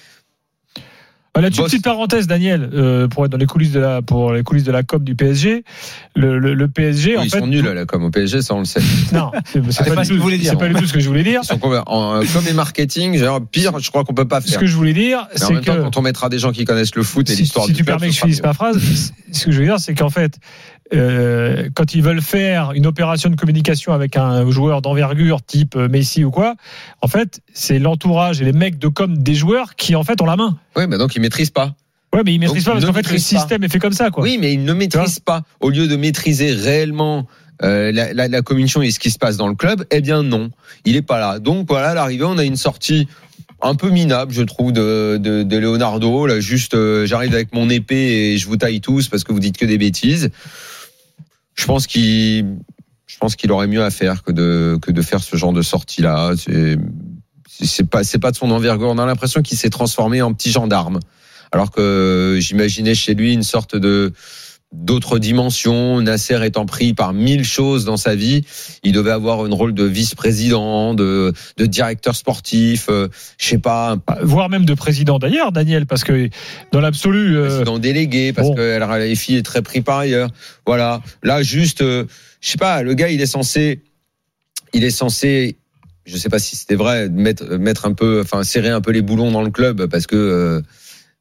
Ah, 1.37 1.41
Là-dessus, 1.41 1.63
petite 1.63 1.83
parenthèse, 1.83 2.27
Daniel, 2.27 2.69
euh, 2.73 3.07
pour 3.09 3.25
être 3.25 3.31
dans 3.31 3.37
les 3.37 3.45
coulisses 3.45 3.73
de 3.73 3.79
la, 3.81 4.01
pour 4.01 4.31
les 4.31 4.41
coulisses 4.43 4.63
de 4.63 4.71
la 4.71 4.83
COP 4.83 5.03
du 5.03 5.15
PSG, 5.15 5.63
le, 6.15 6.39
le, 6.39 6.53
le 6.53 6.67
PSG, 6.69 7.11
Oui, 7.11 7.17
en 7.17 7.23
ils 7.23 7.29
fait. 7.29 7.39
sont 7.39 7.47
nuls, 7.47 7.65
là, 7.65 7.85
comme 7.85 8.03
au 8.05 8.09
PSG, 8.09 8.41
ça 8.41 8.53
on 8.55 8.59
le 8.59 8.65
sait. 8.65 8.79
Non, 9.11 9.31
c'est 9.45 9.59
Ah, 9.79 9.83
pas, 9.83 9.95
pas 9.95 10.01
du 10.01 10.05
ce 10.05 10.09
que 10.09 10.13
tout- 10.13 10.17
vous 10.19 10.23
voulez 10.23 10.37
dire. 10.37 10.51
c'est 10.51 10.57
pas 10.57 10.69
du 10.69 10.75
tout 10.75 10.85
ce 10.87 10.93
que 10.93 11.01
je 11.01 11.07
voulais 11.09 11.23
dire. 11.23 11.41
Ils 11.43 11.45
sont 11.47 11.57
comme, 11.57 11.73
comme 11.83 12.45
les 12.45 12.53
marketing, 12.53 13.17
genre, 13.17 13.41
pire, 13.45 13.77
je 13.79 13.89
crois 13.89 14.05
qu'on 14.05 14.13
peut 14.13 14.27
pas 14.27 14.39
Ce 14.39 14.51
faire. 14.51 14.59
que 14.61 14.65
je 14.65 14.75
voulais 14.77 14.93
dire, 14.93 15.27
c'est 15.35 15.51
même 15.53 15.61
temps, 15.63 15.75
que. 15.75 15.81
quand 15.81 15.97
on 15.97 16.01
mettra 16.01 16.29
des 16.29 16.39
gens 16.39 16.53
qui 16.53 16.63
connaissent 16.63 16.95
le 16.95 17.03
foot 17.03 17.29
et 17.29 17.33
si, 17.35 17.41
l'histoire 17.41 17.65
si 17.65 17.71
du 17.73 17.77
tu 17.79 17.83
permets 17.83 18.07
que 18.07 18.13
ce 18.13 18.19
je 18.19 18.23
finisse 18.25 18.41
ma 18.41 18.53
phrase, 18.53 18.79
ce 19.33 19.45
que 19.45 19.51
je 19.51 19.59
veux 19.59 19.65
dire, 19.65 19.79
c'est 19.79 19.93
qu'en 19.93 20.09
fait, 20.09 20.37
euh, 20.93 21.69
quand 21.73 21.95
ils 21.95 22.01
veulent 22.03 22.21
faire 22.21 22.71
une 22.73 22.85
opération 22.85 23.29
de 23.29 23.35
communication 23.35 23.91
avec 23.93 24.15
un 24.17 24.49
joueur 24.51 24.81
d'envergure 24.81 25.41
type 25.43 25.75
euh, 25.75 25.89
Messi 25.89 26.23
ou 26.23 26.31
quoi, 26.31 26.55
en 27.01 27.07
fait, 27.07 27.41
c'est 27.53 27.79
l'entourage 27.79 28.41
et 28.41 28.45
les 28.45 28.53
mecs 28.53 28.77
de 28.77 28.87
com 28.87 29.17
des 29.17 29.33
joueurs 29.35 29.75
qui 29.75 29.95
en 29.95 30.03
fait 30.03 30.21
ont 30.21 30.25
la 30.25 30.35
main. 30.37 30.57
Oui, 30.77 30.83
mais 30.87 30.97
donc 30.97 31.15
ils 31.15 31.21
maîtrisent 31.21 31.49
pas. 31.51 31.75
Ouais, 32.13 32.21
mais 32.25 32.33
ils 32.33 32.39
maîtrisent 32.39 32.63
Donc, 32.63 32.73
pas 32.75 32.79
parce 32.79 32.83
ne 32.85 32.89
qu'en 32.91 32.93
fait 32.95 33.07
le 33.09 33.15
pas. 33.15 33.19
système 33.21 33.63
est 33.63 33.69
fait 33.69 33.79
comme 33.79 33.93
ça, 33.93 34.09
quoi. 34.09 34.23
Oui, 34.23 34.37
mais 34.39 34.53
ils 34.53 34.63
ne 34.63 34.73
maîtrisent 34.73 35.19
pas. 35.19 35.43
Au 35.59 35.69
lieu 35.69 35.87
de 35.87 35.95
maîtriser 35.95 36.51
réellement 36.51 37.27
euh, 37.63 37.91
la, 37.91 38.13
la, 38.13 38.27
la 38.27 38.41
communication 38.41 38.81
et 38.81 38.91
ce 38.91 38.99
qui 38.99 39.11
se 39.11 39.17
passe 39.17 39.37
dans 39.37 39.47
le 39.47 39.55
club, 39.55 39.85
eh 39.91 40.01
bien 40.01 40.23
non, 40.23 40.49
il 40.85 40.95
est 40.95 41.01
pas 41.01 41.19
là. 41.19 41.39
Donc 41.39 41.67
voilà, 41.67 41.89
à 41.89 41.93
l'arrivée, 41.93 42.23
on 42.25 42.37
a 42.37 42.43
une 42.43 42.57
sortie 42.57 43.07
un 43.61 43.75
peu 43.75 43.89
minable, 43.89 44.33
je 44.33 44.43
trouve, 44.43 44.71
de, 44.73 45.17
de, 45.21 45.43
de 45.43 45.57
Leonardo. 45.57 46.25
Là, 46.27 46.39
juste, 46.39 46.73
euh, 46.73 47.05
j'arrive 47.05 47.33
avec 47.33 47.53
mon 47.53 47.69
épée 47.69 48.33
et 48.33 48.37
je 48.37 48.47
vous 48.47 48.57
taille 48.57 48.81
tous 48.81 49.07
parce 49.07 49.23
que 49.23 49.31
vous 49.33 49.39
dites 49.39 49.57
que 49.57 49.65
des 49.65 49.77
bêtises. 49.77 50.29
Je 51.55 51.65
pense 51.65 51.87
qu'il, 51.87 52.45
je 53.07 53.17
pense 53.17 53.35
qu'il 53.35 53.51
aurait 53.51 53.67
mieux 53.67 53.83
à 53.83 53.89
faire 53.91 54.23
que 54.23 54.31
de 54.31 54.77
que 54.81 54.91
de 54.91 55.01
faire 55.01 55.23
ce 55.23 55.35
genre 55.37 55.53
de 55.53 55.61
sortie 55.61 56.01
là. 56.01 56.33
C'est 56.37 56.77
c'est 57.47 57.89
pas 57.89 58.03
c'est 58.03 58.19
pas 58.19 58.31
de 58.31 58.35
son 58.35 58.51
envergure. 58.51 58.89
On 58.89 58.97
a 58.97 59.05
l'impression 59.05 59.41
qu'il 59.41 59.57
s'est 59.57 59.69
transformé 59.69 60.21
en 60.21 60.33
petit 60.33 60.51
gendarme 60.51 60.99
alors 61.51 61.71
que 61.71 62.37
j'imaginais 62.41 62.95
chez 62.95 63.13
lui 63.13 63.33
une 63.33 63.43
sorte 63.43 63.75
de 63.75 64.13
d'autres 64.73 65.19
dimensions. 65.19 66.01
Nasser 66.01 66.43
étant 66.45 66.65
pris 66.65 66.93
par 66.93 67.13
mille 67.13 67.45
choses 67.45 67.85
dans 67.85 67.95
sa 67.95 68.15
vie, 68.15 68.43
il 68.83 68.91
devait 68.91 69.11
avoir 69.11 69.45
un 69.45 69.53
rôle 69.53 69.73
de 69.73 69.83
vice-président, 69.85 70.93
de, 70.93 71.33
de 71.57 71.65
directeur 71.65 72.15
sportif, 72.15 72.87
euh, 72.89 73.07
je 73.37 73.47
sais 73.47 73.57
pas, 73.57 73.95
Voire 74.21 74.49
même 74.49 74.65
de 74.65 74.73
président 74.73 75.17
d'ailleurs, 75.17 75.53
Daniel, 75.53 75.85
parce 75.85 76.03
que 76.03 76.29
dans 76.73 76.81
l'absolu. 76.81 77.37
euh, 77.37 77.47
président 77.47 77.79
délégué, 77.79 78.33
parce 78.33 78.49
bon. 78.49 78.55
que 78.55 78.79
Khalifi 78.79 79.35
est 79.35 79.43
très 79.43 79.61
pris 79.61 79.81
par 79.81 79.99
ailleurs. 79.99 80.29
Voilà. 80.65 81.01
Là, 81.23 81.41
juste, 81.41 81.81
euh, 81.81 82.05
je 82.41 82.49
sais 82.49 82.57
pas, 82.57 82.81
le 82.83 82.95
gars, 82.95 83.09
il 83.09 83.21
est 83.21 83.27
censé, 83.27 83.81
il 84.73 84.83
est 84.83 84.89
censé, 84.89 85.55
je 86.05 86.17
sais 86.17 86.29
pas 86.29 86.39
si 86.39 86.55
c'était 86.55 86.75
vrai, 86.75 87.09
mettre, 87.09 87.57
mettre 87.57 87.85
un 87.85 87.93
peu, 87.93 88.21
enfin, 88.21 88.43
serrer 88.43 88.69
un 88.69 88.81
peu 88.81 88.91
les 88.91 89.01
boulons 89.01 89.31
dans 89.31 89.41
le 89.41 89.49
club, 89.49 89.87
parce 89.87 90.07
que 90.07 90.15
euh, 90.15 90.61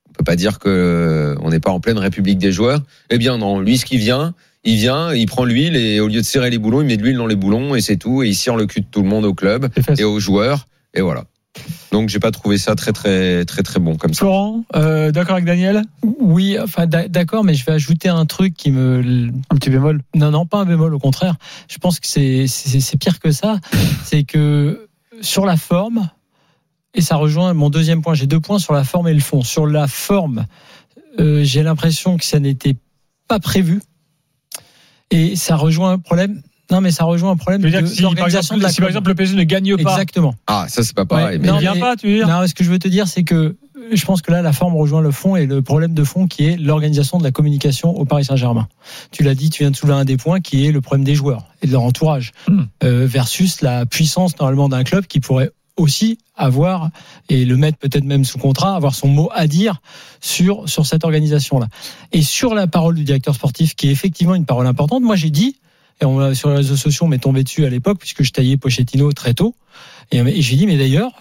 on 0.08 0.12
peut 0.12 0.24
pas 0.24 0.36
dire 0.36 0.58
que 0.58 0.68
euh, 0.68 1.34
on 1.40 1.50
n'est 1.50 1.60
pas 1.60 1.70
en 1.70 1.80
pleine 1.80 1.98
République 1.98 2.38
des 2.38 2.52
joueurs. 2.52 2.80
Eh 3.10 3.18
bien, 3.18 3.38
non. 3.38 3.60
Lui, 3.60 3.78
ce 3.78 3.84
qui 3.84 3.96
vient, 3.96 4.34
il 4.62 4.76
vient, 4.76 5.12
il 5.12 5.26
prend 5.26 5.44
l'huile 5.44 5.76
et 5.76 6.00
au 6.00 6.08
lieu 6.08 6.20
de 6.20 6.26
serrer 6.26 6.50
les 6.50 6.58
boulons, 6.58 6.82
il 6.82 6.86
met 6.86 6.96
de 6.96 7.02
l'huile 7.02 7.16
dans 7.16 7.26
les 7.26 7.36
boulons 7.36 7.74
et 7.74 7.80
c'est 7.80 7.96
tout. 7.96 8.22
Et 8.22 8.28
il 8.28 8.34
cire 8.34 8.56
le 8.56 8.66
cul 8.66 8.80
de 8.80 8.86
tout 8.90 9.02
le 9.02 9.08
monde 9.08 9.24
au 9.24 9.34
club 9.34 9.68
et 9.98 10.04
aux 10.04 10.20
joueurs. 10.20 10.68
Et 10.94 11.00
voilà. 11.00 11.24
Donc, 11.92 12.08
j'ai 12.08 12.18
pas 12.18 12.32
trouvé 12.32 12.58
ça 12.58 12.74
très, 12.74 12.92
très, 12.92 13.44
très, 13.44 13.62
très 13.62 13.78
bon 13.78 13.96
comme 13.96 14.12
ça. 14.14 14.18
Florent, 14.20 14.64
euh, 14.74 15.12
d'accord 15.12 15.34
avec 15.34 15.44
Daniel? 15.44 15.82
Oui, 16.02 16.58
enfin 16.60 16.86
d'a- 16.86 17.06
d'accord, 17.08 17.44
mais 17.44 17.54
je 17.54 17.64
vais 17.64 17.72
ajouter 17.72 18.08
un 18.08 18.26
truc 18.26 18.54
qui 18.54 18.70
me 18.72 19.28
Un 19.50 19.56
petit 19.56 19.70
bémol? 19.70 20.00
Non, 20.14 20.30
non, 20.32 20.44
pas 20.46 20.58
un 20.58 20.64
bémol, 20.64 20.92
au 20.94 20.98
contraire. 20.98 21.36
Je 21.68 21.78
pense 21.78 22.00
que 22.00 22.06
c'est 22.08 22.46
c'est 22.48 22.80
c'est 22.80 22.96
pire 22.96 23.20
que 23.20 23.30
ça. 23.30 23.60
C'est 24.04 24.24
que 24.24 24.88
sur 25.20 25.46
la 25.46 25.56
forme, 25.56 26.08
et 26.94 27.00
ça 27.00 27.16
rejoint 27.16 27.54
mon 27.54 27.70
deuxième 27.70 28.02
point, 28.02 28.14
j'ai 28.14 28.26
deux 28.26 28.40
points 28.40 28.58
sur 28.58 28.72
la 28.74 28.82
forme 28.84 29.06
et 29.08 29.14
le 29.14 29.20
fond. 29.20 29.42
Sur 29.42 29.66
la 29.66 29.86
forme, 29.86 30.46
euh, 31.20 31.44
j'ai 31.44 31.62
l'impression 31.62 32.16
que 32.16 32.24
ça 32.24 32.40
n'était 32.40 32.76
pas 33.28 33.38
prévu. 33.38 33.80
Et 35.10 35.36
ça 35.36 35.54
rejoint 35.56 35.92
un 35.92 35.98
problème. 35.98 36.42
Non, 36.70 36.80
mais 36.80 36.90
ça 36.90 37.04
rejoint 37.04 37.30
un 37.32 37.36
problème 37.36 37.60
de 37.62 37.68
que 37.68 37.86
si, 37.86 37.96
par 38.02 38.10
l'organisation 38.10 38.56
exemple, 38.56 38.58
de 38.60 38.62
la 38.64 38.68
si 38.72 38.80
par 38.80 38.88
exemple 38.88 39.08
le 39.08 39.14
PSG 39.14 39.36
ne 39.36 39.42
gagne 39.44 39.76
pas, 39.76 39.90
Exactement. 39.92 40.34
Ah, 40.46 40.66
ça, 40.68 40.82
c'est 40.82 40.94
pas 40.94 41.04
pareil. 41.04 41.24
Ouais, 41.26 41.38
mais 41.38 41.48
il 41.48 41.52
non, 41.52 41.58
vient 41.58 41.74
mais- 41.74 41.80
pas, 41.80 41.96
tu 41.96 42.06
veux 42.08 42.14
dire? 42.14 42.28
Non, 42.28 42.46
ce 42.46 42.54
que 42.54 42.64
je 42.64 42.70
veux 42.70 42.78
te 42.78 42.88
dire, 42.88 43.06
c'est 43.06 43.22
que 43.24 43.34
euh, 43.34 43.56
je 43.92 44.04
pense 44.06 44.22
que 44.22 44.30
là, 44.32 44.40
la 44.40 44.52
forme 44.54 44.74
rejoint 44.76 45.02
le 45.02 45.10
fond 45.10 45.36
et 45.36 45.44
le 45.46 45.60
problème 45.60 45.92
de 45.92 46.04
fond 46.04 46.26
qui 46.26 46.46
est 46.46 46.56
l'organisation 46.56 47.18
de 47.18 47.22
la 47.24 47.32
communication 47.32 47.90
au 47.96 48.06
Paris 48.06 48.24
Saint-Germain. 48.24 48.66
Tu 49.10 49.22
l'as 49.24 49.34
dit, 49.34 49.50
tu 49.50 49.62
viens 49.62 49.70
de 49.70 49.76
soulever 49.76 49.98
un 49.98 50.04
des 50.06 50.16
points 50.16 50.40
qui 50.40 50.66
est 50.66 50.72
le 50.72 50.80
problème 50.80 51.04
des 51.04 51.14
joueurs 51.14 51.44
et 51.60 51.66
de 51.66 51.72
leur 51.72 51.82
entourage 51.82 52.32
Hmm. 52.48 52.62
euh, 52.82 53.06
versus 53.06 53.60
la 53.60 53.84
puissance 53.84 54.38
normalement 54.38 54.68
d'un 54.70 54.84
club 54.84 55.06
qui 55.06 55.20
pourrait 55.20 55.50
aussi 55.76 56.18
avoir 56.36 56.90
et 57.28 57.44
le 57.44 57.56
mettre 57.56 57.78
peut-être 57.78 58.04
même 58.04 58.24
sous 58.24 58.38
contrat, 58.38 58.76
avoir 58.76 58.94
son 58.94 59.08
mot 59.08 59.28
à 59.34 59.46
dire 59.48 59.82
sur 60.20 60.68
sur 60.68 60.86
cette 60.86 61.04
organisation 61.04 61.58
là. 61.58 61.66
Et 62.12 62.22
sur 62.22 62.54
la 62.54 62.66
parole 62.68 62.94
du 62.94 63.02
directeur 63.04 63.34
sportif 63.34 63.74
qui 63.74 63.88
est 63.88 63.90
effectivement 63.90 64.34
une 64.36 64.46
parole 64.46 64.66
importante. 64.68 65.02
Moi, 65.02 65.16
j'ai 65.16 65.30
dit 65.30 65.56
et 66.00 66.04
on 66.04 66.34
sur 66.34 66.50
les 66.50 66.56
réseaux 66.56 66.76
sociaux, 66.76 67.06
on 67.06 67.08
m'est 67.08 67.18
tombé 67.18 67.44
dessus 67.44 67.64
à 67.64 67.70
l'époque 67.70 67.98
puisque 67.98 68.22
je 68.22 68.32
taillais 68.32 68.56
Pochettino 68.56 69.12
très 69.12 69.34
tôt. 69.34 69.54
Et 70.10 70.42
j'ai 70.42 70.56
dit 70.56 70.66
mais 70.66 70.76
d'ailleurs 70.76 71.12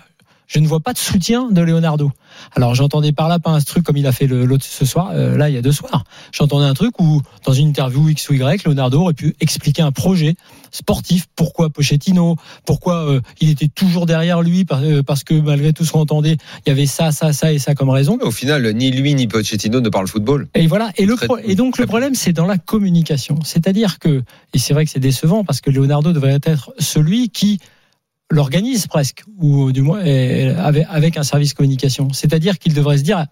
je 0.54 0.60
ne 0.60 0.68
vois 0.68 0.80
pas 0.80 0.94
de 0.94 0.98
soutien 0.98 1.50
de 1.50 1.62
Leonardo. 1.62 2.12
Alors 2.56 2.76
j'entendais 2.76 3.12
par 3.12 3.28
là 3.28 3.40
pas 3.40 3.50
un 3.50 3.60
truc 3.60 3.84
comme 3.84 3.98
il 3.98 4.06
a 4.06 4.12
fait 4.12 4.28
l'autre 4.28 4.66
ce 4.66 4.86
soir, 4.86 5.12
euh, 5.14 5.36
là 5.36 5.50
il 5.50 5.56
y 5.56 5.58
a 5.58 5.62
deux 5.62 5.72
soirs. 5.72 6.04
J'entendais 6.32 6.66
un 6.66 6.74
truc 6.74 7.00
où 7.00 7.22
dans 7.46 7.54
une 7.54 7.70
interview 7.70 8.08
X 8.10 8.30
ou 8.30 8.34
Y, 8.34 8.66
Leonardo 8.66 9.02
aurait 9.02 9.14
pu 9.14 9.36
expliquer 9.40 9.82
un 9.82 9.92
projet 9.92 10.36
sportif, 10.72 11.26
pourquoi 11.36 11.70
Pochettino, 11.70 12.36
pourquoi 12.66 13.08
euh, 13.08 13.22
il 13.40 13.50
était 13.50 13.68
toujours 13.68 14.06
derrière 14.06 14.42
lui 14.42 14.66
euh, 14.72 15.02
parce 15.04 15.24
que 15.24 15.34
malgré 15.34 15.74
tout 15.74 15.86
ce 15.86 15.92
qu'on 15.92 16.02
entendait, 16.02 16.38
il 16.66 16.70
y 16.70 16.72
avait 16.72 16.86
ça, 16.86 17.12
ça, 17.12 17.34
ça 17.34 17.52
et 17.52 17.60
ça 17.60 17.74
comme 17.74 17.90
raison. 17.90 18.18
Au 18.22 18.32
final, 18.32 18.74
ni 18.74 18.92
lui 18.92 19.16
ni 19.16 19.28
Pochettino 19.28 19.82
ne 19.82 19.90
parlent 19.90 20.08
football. 20.08 20.48
Et 20.56 20.68
voilà. 20.68 20.92
Et, 20.98 21.06
le 21.06 21.16
et 21.44 21.56
donc 21.56 21.78
le 21.78 21.86
problème, 21.86 22.16
c'est 22.16 22.34
dans 22.34 22.46
la 22.46 22.58
communication. 22.58 23.40
C'est-à-dire 23.44 24.00
que, 24.00 24.24
et 24.54 24.60
c'est 24.60 24.74
vrai 24.74 24.86
que 24.86 24.92
c'est 24.92 25.00
décevant 25.00 25.44
parce 25.44 25.62
que 25.62 25.70
Leonardo 25.70 26.12
devrait 26.12 26.40
être 26.44 26.74
celui 26.80 27.30
qui 27.30 27.60
l'organise 28.34 28.88
presque, 28.88 29.24
ou 29.40 29.72
du 29.72 29.82
moins 29.82 30.00
avec, 30.00 31.18
un 31.18 31.24
service 31.24 31.54
communication. 31.54 32.10
C'est-à-dire 32.12 32.60
qu'il 32.60 32.74
devrait 32.74 32.98
se 32.98 33.04
dire 33.04 33.26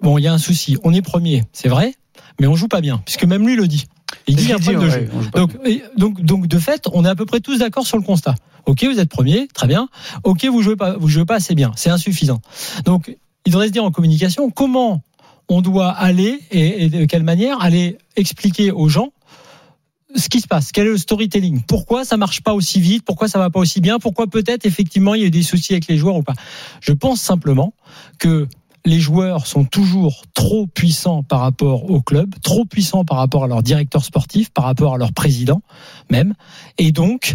bon, 0.00 0.18
il 0.18 0.22
y 0.22 0.28
a 0.28 0.32
un 0.32 0.38
souci, 0.38 0.78
on 0.84 0.94
est 0.94 1.02
premier, 1.02 1.42
c'est 1.52 1.68
vrai, 1.68 1.94
mais 2.40 2.46
on 2.46 2.54
joue 2.54 2.68
pas 2.68 2.80
bien, 2.80 3.02
puisque 3.04 3.24
même 3.24 3.46
lui 3.46 3.56
le 3.56 3.68
dit. 3.68 3.86
Il 4.26 4.36
dit 4.36 4.42
qu'il 4.42 4.50
y 4.50 4.52
a 4.52 4.56
un 4.56 4.58
problème 4.58 4.82
de 4.82 4.90
jeu. 4.90 5.08
Donc, 5.34 5.50
donc, 5.96 6.20
donc, 6.22 6.46
de 6.46 6.58
fait, 6.58 6.86
on 6.92 7.04
est 7.04 7.08
à 7.08 7.14
peu 7.14 7.26
près 7.26 7.40
tous 7.40 7.58
d'accord 7.58 7.86
sur 7.86 7.96
le 7.96 8.02
constat. 8.02 8.34
Ok, 8.66 8.84
vous 8.84 8.98
êtes 8.98 9.08
premier, 9.08 9.48
très 9.48 9.66
bien. 9.66 9.88
Ok, 10.24 10.44
vous 10.44 10.62
jouez 10.62 10.76
pas, 10.76 10.96
vous 10.96 11.08
jouez 11.08 11.24
pas 11.24 11.36
assez 11.36 11.54
bien, 11.54 11.72
c'est 11.76 11.90
insuffisant. 11.90 12.40
Donc, 12.84 13.16
il 13.46 13.52
devrait 13.52 13.68
se 13.68 13.72
dire 13.72 13.84
en 13.84 13.90
communication 13.90 14.50
comment 14.50 15.02
on 15.48 15.62
doit 15.62 15.90
aller 15.90 16.38
et 16.50 16.88
de 16.88 17.04
quelle 17.06 17.24
manière 17.24 17.60
aller 17.60 17.98
expliquer 18.16 18.70
aux 18.70 18.88
gens 18.88 19.12
ce 20.16 20.28
qui 20.28 20.40
se 20.40 20.46
passe 20.46 20.72
Quel 20.72 20.86
est 20.86 20.90
le 20.90 20.98
storytelling? 20.98 21.62
Pourquoi 21.66 22.04
ça 22.04 22.16
marche 22.16 22.40
pas 22.42 22.54
aussi 22.54 22.80
vite? 22.80 23.04
Pourquoi 23.04 23.28
ça 23.28 23.38
va 23.38 23.50
pas 23.50 23.60
aussi 23.60 23.80
bien? 23.80 23.98
Pourquoi 23.98 24.26
peut-être 24.26 24.66
effectivement 24.66 25.14
il 25.14 25.22
y 25.22 25.26
a 25.26 25.30
des 25.30 25.42
soucis 25.42 25.72
avec 25.72 25.86
les 25.88 25.96
joueurs 25.96 26.16
ou 26.16 26.22
pas? 26.22 26.34
Je 26.80 26.92
pense 26.92 27.20
simplement 27.20 27.74
que 28.18 28.48
les 28.86 28.98
joueurs 28.98 29.46
sont 29.46 29.64
toujours 29.64 30.24
trop 30.34 30.66
puissants 30.66 31.22
par 31.22 31.40
rapport 31.40 31.90
au 31.90 32.00
club, 32.00 32.34
trop 32.42 32.64
puissants 32.64 33.04
par 33.04 33.18
rapport 33.18 33.44
à 33.44 33.46
leur 33.46 33.62
directeur 33.62 34.04
sportif, 34.04 34.50
par 34.50 34.64
rapport 34.64 34.94
à 34.94 34.98
leur 34.98 35.12
président 35.12 35.62
même. 36.10 36.34
Et 36.78 36.92
donc, 36.92 37.34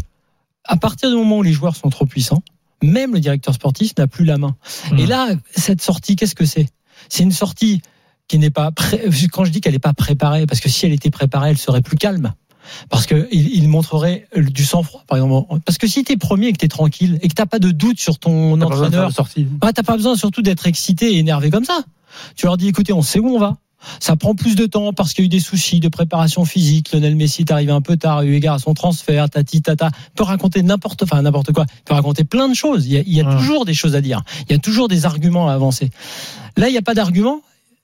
à 0.64 0.78
partir 0.78 1.10
du 1.10 1.16
moment 1.16 1.38
où 1.38 1.44
les 1.44 1.54
joueurs 1.54 1.76
sont 1.76 1.90
trop 1.90 2.06
puissants, 2.06 2.42
même 2.82 3.14
le 3.14 3.20
directeur 3.20 3.54
sportif 3.54 3.94
n'a 3.98 4.08
plus 4.08 4.26
la 4.26 4.38
main. 4.38 4.56
Mmh. 4.92 5.00
Et 5.00 5.06
là, 5.06 5.30
cette 5.56 5.82
sortie, 5.82 6.16
qu'est-ce 6.16 6.36
que 6.36 6.46
c'est? 6.46 6.68
C'est 7.10 7.24
une 7.24 7.32
sortie 7.32 7.82
qui 8.28 8.40
n'est 8.40 8.50
pas 8.50 8.72
pré... 8.72 9.08
quand 9.32 9.46
je 9.46 9.52
dis 9.52 9.62
qu'elle 9.62 9.74
n'est 9.74 9.80
pas 9.80 9.94
préparée, 9.94 10.46
parce 10.46 10.60
que 10.60 10.70
si 10.70 10.86
elle 10.86 10.94
était 10.94 11.12
préparée, 11.12 11.52
elle 11.52 11.58
serait 11.58 11.82
plus 11.82 11.98
calme 11.98 12.34
parce 12.90 13.06
que 13.06 13.28
il, 13.32 13.68
montrerait 13.68 14.28
du 14.36 14.66
sang-froid, 14.66 15.04
par 15.08 15.18
exemple. 15.18 15.60
Parce 15.66 15.78
que 15.78 15.88
si 15.88 16.04
t'es 16.04 16.18
premier 16.18 16.48
et 16.48 16.54
que 16.54 16.58
t'es 16.58 16.68
tranquille 16.68 17.20
et 17.22 17.28
que 17.28 17.34
t'as 17.34 17.46
pas 17.46 17.60
de 17.60 17.72
doute 17.72 18.00
sur 18.00 18.20
ton 18.20 18.60
entraîneur, 18.62 19.12
bah, 19.60 19.74
t'as 19.74 19.84
pas 19.84 19.96
besoin 19.96 20.16
surtout 20.16 20.42
d'être 20.42 20.68
excité 20.68 21.14
et 21.14 21.18
énervé 21.18 21.50
comme 21.50 21.66
ça. 21.66 21.80
Tu 22.36 22.46
leur 22.46 22.58
dis, 22.58 22.68
écoutez, 22.68 22.94
on 22.94 23.02
sait 23.02 23.20
où 23.20 23.28
on 23.28 23.40
va. 23.40 23.58
Ça 24.00 24.16
prend 24.16 24.36
plus 24.36 24.56
de 24.56 24.66
temps 24.66 24.94
parce 24.94 25.14
qu'il 25.14 25.24
y 25.24 25.26
a 25.26 25.28
eu 25.28 25.30
des 25.30 25.40
soucis 25.40 25.80
de 25.80 25.90
préparation 25.90 26.46
physique. 26.46 26.92
Lionel 26.92 27.16
Messi 27.16 27.42
est 27.42 27.52
arrivé 27.52 27.72
un 27.72 27.82
peu 27.82 27.98
tard, 27.98 28.24
eu 28.24 28.34
égard 28.34 28.56
à 28.56 28.60
son 28.60 28.74
transfert, 28.74 29.30
tati 29.30 29.62
tata. 29.62 29.92
Peut 30.16 30.24
raconter 30.24 30.64
n'importe, 30.64 31.04
enfin 31.04 31.22
n'importe 31.22 31.52
quoi. 31.52 31.66
Peut 31.86 31.94
raconter 31.94 32.24
plein 32.24 32.50
de 32.50 32.56
choses. 32.56 32.88
Il 32.88 32.94
y 32.94 32.98
a, 32.98 33.02
il 33.02 33.14
y 33.14 33.22
a 33.22 33.26
toujours 33.26 33.66
des 33.66 33.74
choses 33.74 33.96
à 33.96 34.02
dire. 34.02 34.24
Il 34.50 34.54
y 34.54 34.56
a 34.56 34.60
toujours 34.60 34.88
des 34.88 35.06
arguments 35.06 35.50
à 35.50 35.54
avancer. 35.54 35.90
Là, 36.58 36.70
il 36.70 36.72
n'y 36.72 36.78
a 36.78 36.82
pas 36.84 36.94
d'argument. 36.94 37.42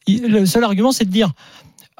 Le 0.07 0.45
seul 0.45 0.63
argument, 0.63 0.91
c'est 0.91 1.05
de 1.05 1.11
dire 1.11 1.31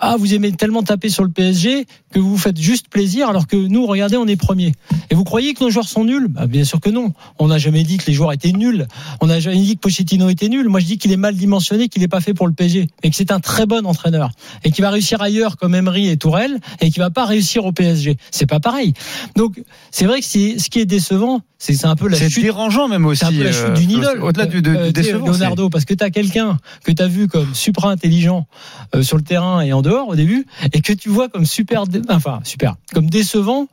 ah 0.02 0.16
vous 0.18 0.34
aimez 0.34 0.52
tellement 0.52 0.82
taper 0.82 1.10
sur 1.10 1.24
le 1.24 1.30
PSG 1.30 1.86
que 2.12 2.20
vous 2.20 2.32
vous 2.32 2.38
faites 2.38 2.60
juste 2.60 2.88
plaisir 2.90 3.30
alors 3.30 3.46
que 3.46 3.56
nous 3.56 3.86
regardez 3.86 4.18
on 4.18 4.26
est 4.26 4.36
premier. 4.36 4.74
Et 5.12 5.16
vous 5.16 5.24
croyez 5.24 5.54
que 5.54 5.64
nos 5.64 5.70
joueurs 5.70 5.88
sont 5.88 6.04
nuls? 6.04 6.28
Bah, 6.28 6.48
Bien 6.48 6.66
sûr 6.66 6.82
que 6.82 6.90
non. 6.90 7.14
On 7.38 7.48
n'a 7.48 7.60
jamais 7.60 7.84
dit 7.84 7.98
que 7.98 8.08
les 8.08 8.14
joueurs 8.14 8.34
étaient 8.34 8.52
nuls. 8.52 8.88
On 9.22 9.28
n'a 9.28 9.40
jamais 9.40 9.58
dit 9.58 9.76
que 9.76 9.82
Pochettino 9.82 10.28
était 10.30 10.50
nul. 10.50 10.68
Moi 10.70 10.80
je 10.80 10.88
dis 10.88 10.98
qu'il 10.98 11.12
est 11.12 11.18
mal 11.18 11.36
dimensionné, 11.36 11.88
qu'il 11.88 12.02
n'est 12.02 12.08
pas 12.08 12.20
fait 12.20 12.34
pour 12.34 12.48
le 12.48 12.54
PSG 12.54 12.88
et 13.04 13.10
que 13.12 13.16
c'est 13.16 13.32
un 13.32 13.40
très 13.40 13.68
bon 13.68 13.86
entraîneur 13.86 14.32
et 14.64 14.72
qu'il 14.72 14.84
va 14.84 14.90
réussir 14.90 15.22
ailleurs 15.22 15.56
comme 15.58 15.76
Emery 15.76 16.10
et 16.10 16.18
Tourelle 16.18 16.60
et 16.82 16.90
qu'il 16.90 17.02
va 17.02 17.12
pas 17.12 17.26
réussir 17.26 17.66
au 17.66 17.72
PSG. 17.72 18.18
C'est 18.32 18.48
pas 18.48 18.60
pareil. 18.60 18.94
Donc 19.36 19.62
c'est 19.92 20.06
vrai 20.06 20.20
que 20.20 20.26
ce 20.26 20.70
qui 20.70 20.80
est 20.80 20.86
décevant, 20.86 21.42
c'est 21.62 21.86
un 21.86 21.96
peu 21.96 22.08
la 22.08 22.18
chute. 22.18 22.32
C'est 22.32 22.42
dérangeant 22.42 22.88
même 22.88 23.06
aussi. 23.06 23.20
C'est 23.20 23.26
un 23.28 23.32
peu 23.32 23.44
la 23.44 23.52
chute 23.52 23.62
euh, 23.66 23.74
d'une 23.76 23.92
idole. 23.92 24.24
Au-delà 24.24 24.48
du, 24.48 24.64
de, 24.64 24.76
euh, 24.76 24.92
décevant, 24.92 25.28
Leonardo, 25.28 25.70
parce 25.70 25.86
que 25.86 25.94
tu 25.94 26.04
as 26.04 26.10
quelqu'un 26.10 26.58
que 26.84 26.92
tu 26.92 27.04
as 27.04 27.08
vu 27.08 27.28
comme 27.28 27.54
super 27.54 27.86
intelligent 27.86 28.48
euh, 28.96 29.04
sur 29.04 29.16
le 29.16 29.22
terrain 29.22 29.62
et 29.62 29.72
en 29.72 29.84
dehors 29.84 29.91
au 30.00 30.16
début, 30.16 30.46
et 30.74 30.82
que 30.82 30.94
tu 30.94 31.10
vois 31.10 31.30
comme 31.30 31.46
super, 31.46 31.84
enfin 32.10 32.40
super, 32.44 32.76
comme 32.94 33.10
décevant 33.10 33.68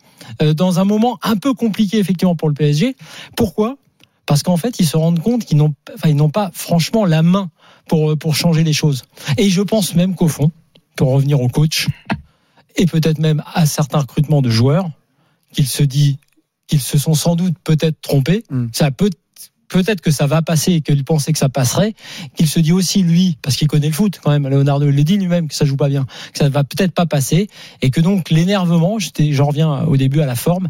dans 0.57 0.79
un 0.79 0.85
moment 0.85 1.19
un 1.23 1.37
peu 1.37 1.55
compliqué 1.55 1.99
effectivement 1.99 2.37
pour 2.37 2.49
le 2.49 2.55
PSG. 2.55 2.97
Pourquoi? 3.37 3.77
Parce 4.27 4.43
qu'en 4.43 4.57
fait, 4.57 4.79
ils 4.79 4.87
se 4.87 4.97
rendent 4.97 5.21
compte 5.21 5.45
qu'ils 5.45 5.57
n'ont, 5.57 5.75
enfin, 5.95 6.11
ils 6.11 6.17
n'ont 6.17 6.29
pas 6.29 6.51
franchement 6.53 7.07
la 7.07 7.23
main 7.23 7.51
pour 7.87 8.17
pour 8.19 8.37
changer 8.37 8.63
les 8.63 8.75
choses. 8.75 9.05
Et 9.39 9.49
je 9.49 9.63
pense 9.63 9.95
même 9.95 10.15
qu'au 10.15 10.29
fond, 10.29 10.51
pour 10.97 11.13
revenir 11.13 11.41
au 11.41 11.49
coach, 11.49 11.87
et 12.77 12.87
peut-être 12.87 13.19
même 13.19 13.43
à 13.55 13.67
certains 13.67 14.01
recrutements 14.01 14.43
de 14.43 14.51
joueurs, 14.51 14.91
qu'il 15.53 15.67
se 15.67 15.83
dit 15.83 16.19
qu'ils 16.67 16.81
se 16.81 16.99
sont 16.99 17.15
sans 17.15 17.37
doute 17.37 17.55
peut-être 17.65 18.01
trompés. 18.01 18.45
Hmm. 18.51 18.67
Ça 18.73 18.91
peut 18.91 19.11
peut-être 19.69 20.01
que 20.01 20.11
ça 20.11 20.27
va 20.27 20.43
passer 20.43 20.73
et 20.73 20.81
qu'il 20.81 21.05
pensait 21.05 21.33
que 21.33 21.39
ça 21.39 21.49
passerait, 21.49 21.95
qu'il 22.37 22.49
se 22.49 22.61
dit 22.61 22.73
aussi 22.73 23.03
lui, 23.03 23.39
parce 23.43 23.57
qu'il 23.57 23.69
connaît 23.69 23.89
le 23.89 23.93
foot 23.93 24.21
quand 24.23 24.31
même, 24.31 24.49
Leonardo 24.49 24.87
le 24.87 25.05
dit 25.05 25.17
lui-même 25.17 25.49
que 25.49 25.55
ça 25.55 25.65
joue 25.65 25.77
pas 25.77 25.89
bien, 25.89 26.07
que 26.33 26.39
ça 26.39 26.49
va 26.49 26.65
peut-être 26.65 26.93
pas 26.93 27.07
passer, 27.07 27.49
et 27.83 27.91
que 27.91 28.01
donc 28.01 28.31
l'énervement, 28.31 28.99
j'en 28.99 29.47
reviens 29.47 29.83
au 29.85 29.97
début 29.97 30.21
à 30.21 30.27
la 30.27 30.37
forme, 30.37 30.69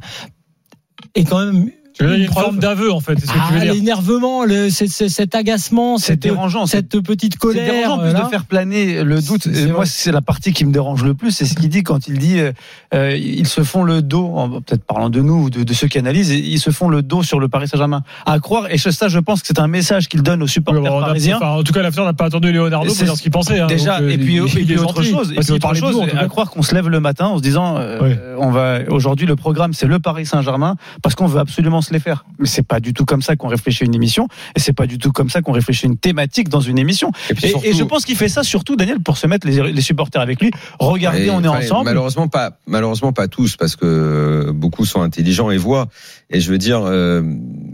est 1.14 1.24
quand 1.24 1.44
même 1.44 1.70
une, 2.00 2.26
forme 2.28 2.58
d'aveu 2.58 2.92
en 2.92 3.00
fait. 3.00 3.18
Ah, 3.28 3.64
l'énervement, 3.64 4.44
le, 4.44 4.70
cet 4.70 5.34
agacement, 5.34 5.98
c'est 5.98 6.16
dérangeant, 6.16 6.66
cette 6.66 7.00
petite 7.02 7.38
colère. 7.38 7.66
C'est 7.66 7.80
dérangeant 7.80 8.02
plus 8.02 8.24
de 8.24 8.28
faire 8.28 8.44
planer 8.44 9.04
le 9.04 9.20
doute. 9.20 9.46
moi, 9.70 9.86
c'est 9.86 10.12
la 10.12 10.20
partie 10.20 10.52
qui 10.52 10.64
me 10.64 10.72
dérange 10.72 11.04
le 11.04 11.14
plus, 11.14 11.30
c'est 11.30 11.44
ce 11.44 11.54
qu'il 11.54 11.68
dit 11.68 11.82
quand 11.82 12.08
il 12.08 12.18
dit 12.18 12.40
euh, 12.40 12.52
euh 12.94 13.16
ils 13.16 13.46
se 13.46 13.62
font 13.62 13.84
le 13.84 14.02
dos, 14.02 14.60
peut-être 14.66 14.84
parlant 14.84 15.10
de 15.10 15.20
nous 15.20 15.44
ou 15.44 15.50
de, 15.50 15.62
de, 15.62 15.74
ceux 15.74 15.88
qui 15.88 15.98
analysent, 15.98 16.30
ils 16.30 16.60
se 16.60 16.70
font 16.70 16.88
le 16.88 17.02
dos 17.02 17.22
sur 17.22 17.40
le 17.40 17.48
Paris 17.48 17.68
Saint-Germain. 17.68 18.02
À 18.26 18.38
croire, 18.38 18.70
et 18.70 18.78
ça, 18.78 19.08
je 19.08 19.18
pense 19.18 19.40
que 19.40 19.46
c'est 19.46 19.60
un 19.60 19.68
message 19.68 20.08
qu'il 20.08 20.22
donne 20.22 20.42
aux 20.42 20.46
supporters 20.46 21.00
parisiens. 21.00 21.38
en 21.40 21.62
tout 21.62 21.72
cas, 21.72 21.82
l'affaire 21.82 22.04
n'a 22.04 22.12
pas 22.12 22.26
attendu 22.26 22.52
Leonardo 22.52 22.86
pour 22.86 22.96
dire 22.96 23.16
ce 23.16 23.22
qu'il 23.22 23.30
pensait. 23.30 23.60
Hein, 23.60 23.66
déjà, 23.66 24.00
et 24.00 24.18
puis, 24.18 24.36
et 24.36 24.64
puis 24.64 24.78
autre 24.78 25.02
chose, 25.02 25.32
et 25.32 25.40
puis 25.40 25.52
autre 25.52 25.74
chose, 25.74 26.00
à 26.16 26.26
croire 26.26 26.50
qu'on 26.50 26.62
se 26.62 26.74
lève 26.74 26.88
le 26.88 27.00
matin 27.00 27.26
en 27.26 27.38
se 27.38 27.42
disant, 27.42 27.76
euh, 27.78 28.36
on 28.38 28.50
va 28.50 28.80
aujourd'hui 28.88 29.26
le 29.26 29.36
programme, 29.36 29.72
c'est 29.72 29.86
le 29.86 29.98
Paris 29.98 30.26
Saint-Germain 30.26 30.76
parce 31.02 31.14
qu'on 31.14 31.26
veut 31.26 31.40
absolument 31.40 31.82
les 31.92 32.00
faire. 32.00 32.24
Mais 32.38 32.46
c'est 32.46 32.66
pas 32.66 32.80
du 32.80 32.92
tout 32.92 33.04
comme 33.04 33.22
ça 33.22 33.36
qu'on 33.36 33.48
réfléchit 33.48 33.84
une 33.84 33.94
émission, 33.94 34.28
et 34.56 34.60
c'est 34.60 34.72
pas 34.72 34.86
du 34.86 34.98
tout 34.98 35.12
comme 35.12 35.30
ça 35.30 35.42
qu'on 35.42 35.52
réfléchit 35.52 35.86
une 35.86 35.96
thématique 35.96 36.48
dans 36.48 36.60
une 36.60 36.78
émission. 36.78 37.10
Et, 37.42 37.72
je 37.72 37.84
pense 37.84 38.04
qu'il 38.04 38.16
fait 38.16 38.28
ça 38.28 38.42
surtout, 38.42 38.76
Daniel, 38.76 39.00
pour 39.00 39.16
se 39.16 39.26
mettre 39.26 39.46
les, 39.46 39.80
supporters 39.80 40.20
avec 40.20 40.40
lui. 40.40 40.50
Regardez, 40.78 41.30
on 41.30 41.42
est 41.42 41.48
ensemble. 41.48 41.84
Malheureusement 41.84 42.28
pas, 42.28 42.58
malheureusement 42.66 43.12
pas 43.12 43.28
tous, 43.28 43.56
parce 43.56 43.76
que 43.76 44.50
beaucoup 44.52 44.84
sont 44.84 45.02
intelligents 45.02 45.50
et 45.50 45.56
voient. 45.56 45.88
Et 46.30 46.40
je 46.40 46.50
veux 46.50 46.58
dire, 46.58 46.82
euh, 46.84 47.22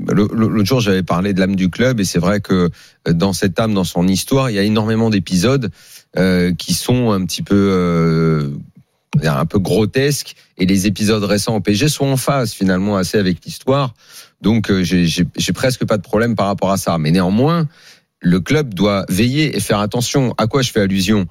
l'autre 0.08 0.64
jour 0.64 0.80
j'avais 0.80 1.02
parlé 1.02 1.32
de 1.32 1.40
l'âme 1.40 1.56
du 1.56 1.70
club, 1.70 2.00
et 2.00 2.04
c'est 2.04 2.18
vrai 2.18 2.40
que 2.40 2.70
euh, 3.08 3.12
dans 3.12 3.32
cette 3.32 3.58
âme, 3.58 3.74
dans 3.74 3.84
son 3.84 4.06
histoire, 4.06 4.50
il 4.50 4.54
y 4.54 4.58
a 4.58 4.62
énormément 4.62 5.10
d'épisodes 5.10 5.70
euh, 6.16 6.54
qui 6.54 6.74
sont 6.74 7.10
un 7.10 7.24
petit 7.24 7.42
peu 7.42 7.56
euh, 7.56 8.50
un 9.22 9.46
peu 9.46 9.58
grotesques 9.58 10.34
et 10.58 10.66
les 10.66 10.86
épisodes 10.86 11.22
récents 11.24 11.56
au 11.56 11.60
PSG 11.60 11.88
sont 11.88 12.06
en 12.06 12.16
phase 12.16 12.52
finalement 12.52 12.96
assez 12.96 13.18
avec 13.18 13.44
l'histoire. 13.44 13.94
Donc 14.40 14.70
euh, 14.70 14.82
j'ai 14.82 15.52
presque 15.52 15.84
pas 15.84 15.96
de 15.96 16.02
problème 16.02 16.34
par 16.34 16.46
rapport 16.46 16.70
à 16.70 16.76
ça. 16.76 16.98
Mais 16.98 17.10
néanmoins, 17.10 17.68
le 18.20 18.40
club 18.40 18.74
doit 18.74 19.04
veiller 19.08 19.56
et 19.56 19.60
faire 19.60 19.80
attention. 19.80 20.34
À 20.38 20.46
quoi 20.46 20.62
je 20.62 20.70
fais 20.70 20.80
allusion? 20.80 21.26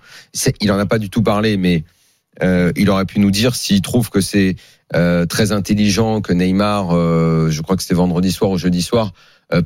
Il 0.61 0.71
en 0.71 0.79
a 0.79 0.85
pas 0.85 0.99
du 0.99 1.09
tout 1.09 1.21
parlé, 1.21 1.57
mais 1.57 1.83
euh, 2.41 2.71
il 2.75 2.89
aurait 2.89 3.05
pu 3.05 3.19
nous 3.19 3.31
dire 3.31 3.55
s'il 3.55 3.81
trouve 3.81 4.09
que 4.09 4.21
c'est 4.21 4.55
euh, 4.95 5.25
très 5.25 5.51
intelligent 5.51 6.21
que 6.21 6.33
Neymar, 6.33 6.91
je 6.91 7.61
crois 7.61 7.75
que 7.75 7.81
c'était 7.83 7.95
vendredi 7.95 8.31
soir 8.31 8.51
ou 8.51 8.57
jeudi 8.57 8.81
soir, 8.81 9.13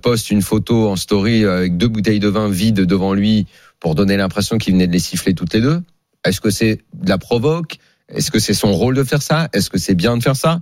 poste 0.01 0.31
une 0.31 0.41
photo 0.41 0.89
en 0.89 0.95
story 0.95 1.45
avec 1.45 1.77
deux 1.77 1.88
bouteilles 1.88 2.19
de 2.19 2.27
vin 2.27 2.50
vides 2.50 2.81
devant 2.81 3.13
lui 3.13 3.47
pour 3.79 3.95
donner 3.95 4.17
l'impression 4.17 4.57
qu'il 4.57 4.74
venait 4.74 4.88
de 4.88 4.91
les 4.91 5.00
siffler 5.00 5.33
toutes 5.33 5.53
les 5.53 5.62
deux. 5.62 5.81
Est-ce 6.25 6.41
que 6.41 6.50
c'est 6.50 6.81
de 6.93 7.09
la 7.09 7.17
provoque? 7.17 7.77
Est-ce 8.13 8.31
que 8.31 8.39
c'est 8.39 8.53
son 8.53 8.71
rôle 8.71 8.95
de 8.95 9.03
faire 9.03 9.21
ça? 9.21 9.49
Est-ce 9.53 9.69
que 9.69 9.77
c'est 9.77 9.95
bien 9.95 10.15
de 10.17 10.23
faire 10.23 10.35
ça? 10.35 10.61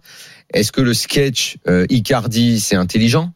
Est-ce 0.53 0.71
que 0.71 0.81
le 0.81 0.93
sketch 0.93 1.57
euh, 1.67 1.85
Icardi, 1.89 2.59
c'est 2.59 2.75
intelligent? 2.75 3.31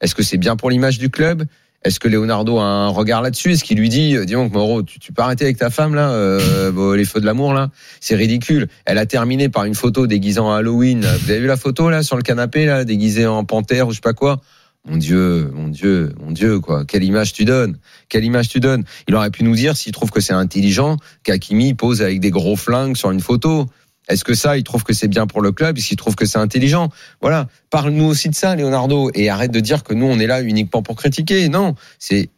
Est-ce 0.00 0.14
que 0.14 0.22
c'est 0.22 0.36
bien 0.38 0.56
pour 0.56 0.70
l'image 0.70 0.98
du 0.98 1.10
club? 1.10 1.44
Est-ce 1.84 1.98
que 1.98 2.06
Leonardo 2.06 2.58
a 2.58 2.64
un 2.64 2.88
regard 2.88 3.22
là-dessus? 3.22 3.52
Est-ce 3.52 3.64
qu'il 3.64 3.78
lui 3.78 3.88
dit, 3.88 4.16
euh, 4.16 4.24
dis 4.24 4.34
donc, 4.34 4.52
Mauro, 4.52 4.82
tu, 4.82 4.98
tu 4.98 5.12
peux 5.12 5.22
arrêter 5.22 5.44
avec 5.44 5.58
ta 5.58 5.70
femme 5.70 5.94
là, 5.94 6.10
euh, 6.10 6.96
les 6.96 7.04
feux 7.04 7.20
de 7.20 7.26
l'amour 7.26 7.54
là? 7.54 7.70
C'est 8.00 8.14
ridicule. 8.14 8.68
Elle 8.84 8.98
a 8.98 9.06
terminé 9.06 9.48
par 9.48 9.64
une 9.64 9.74
photo 9.74 10.06
déguisant 10.06 10.48
en 10.48 10.54
Halloween. 10.54 11.00
Vous 11.00 11.30
avez 11.30 11.40
vu 11.40 11.46
la 11.46 11.56
photo 11.56 11.90
là 11.90 12.02
sur 12.02 12.16
le 12.16 12.22
canapé 12.22 12.66
là, 12.66 12.84
déguisée 12.84 13.26
en 13.26 13.44
panthère 13.44 13.88
ou 13.88 13.90
je 13.90 13.96
sais 13.96 14.00
pas 14.00 14.12
quoi? 14.12 14.40
Mon 14.84 14.96
Dieu, 14.96 15.48
mon 15.54 15.68
Dieu, 15.68 16.12
mon 16.20 16.32
Dieu, 16.32 16.58
quoi. 16.58 16.84
Quelle 16.84 17.04
image 17.04 17.32
tu 17.32 17.44
donnes 17.44 17.78
Quelle 18.08 18.24
image 18.24 18.48
tu 18.48 18.58
donnes 18.58 18.84
Il 19.06 19.14
aurait 19.14 19.30
pu 19.30 19.44
nous 19.44 19.54
dire 19.54 19.76
s'il 19.76 19.92
trouve 19.92 20.10
que 20.10 20.20
c'est 20.20 20.32
intelligent 20.32 20.96
qu'Akimi 21.22 21.74
pose 21.74 22.02
avec 22.02 22.18
des 22.18 22.30
gros 22.30 22.56
flingues 22.56 22.96
sur 22.96 23.12
une 23.12 23.20
photo. 23.20 23.66
Est-ce 24.08 24.24
que 24.24 24.34
ça, 24.34 24.58
il 24.58 24.64
trouve 24.64 24.82
que 24.82 24.92
c'est 24.92 25.06
bien 25.06 25.28
pour 25.28 25.40
le 25.40 25.52
club 25.52 25.78
Est-ce 25.78 25.86
qu'il 25.86 25.96
trouve 25.96 26.16
que 26.16 26.26
c'est 26.26 26.38
intelligent? 26.38 26.90
Voilà. 27.20 27.46
Parle-nous 27.70 28.04
aussi 28.04 28.28
de 28.28 28.34
ça, 28.34 28.56
Leonardo, 28.56 29.10
et 29.14 29.30
arrête 29.30 29.52
de 29.52 29.60
dire 29.60 29.84
que 29.84 29.94
nous, 29.94 30.06
on 30.06 30.18
est 30.18 30.26
là 30.26 30.42
uniquement 30.42 30.82
pour 30.82 30.96
critiquer. 30.96 31.48
Non, 31.48 31.76
c'est 32.00 32.28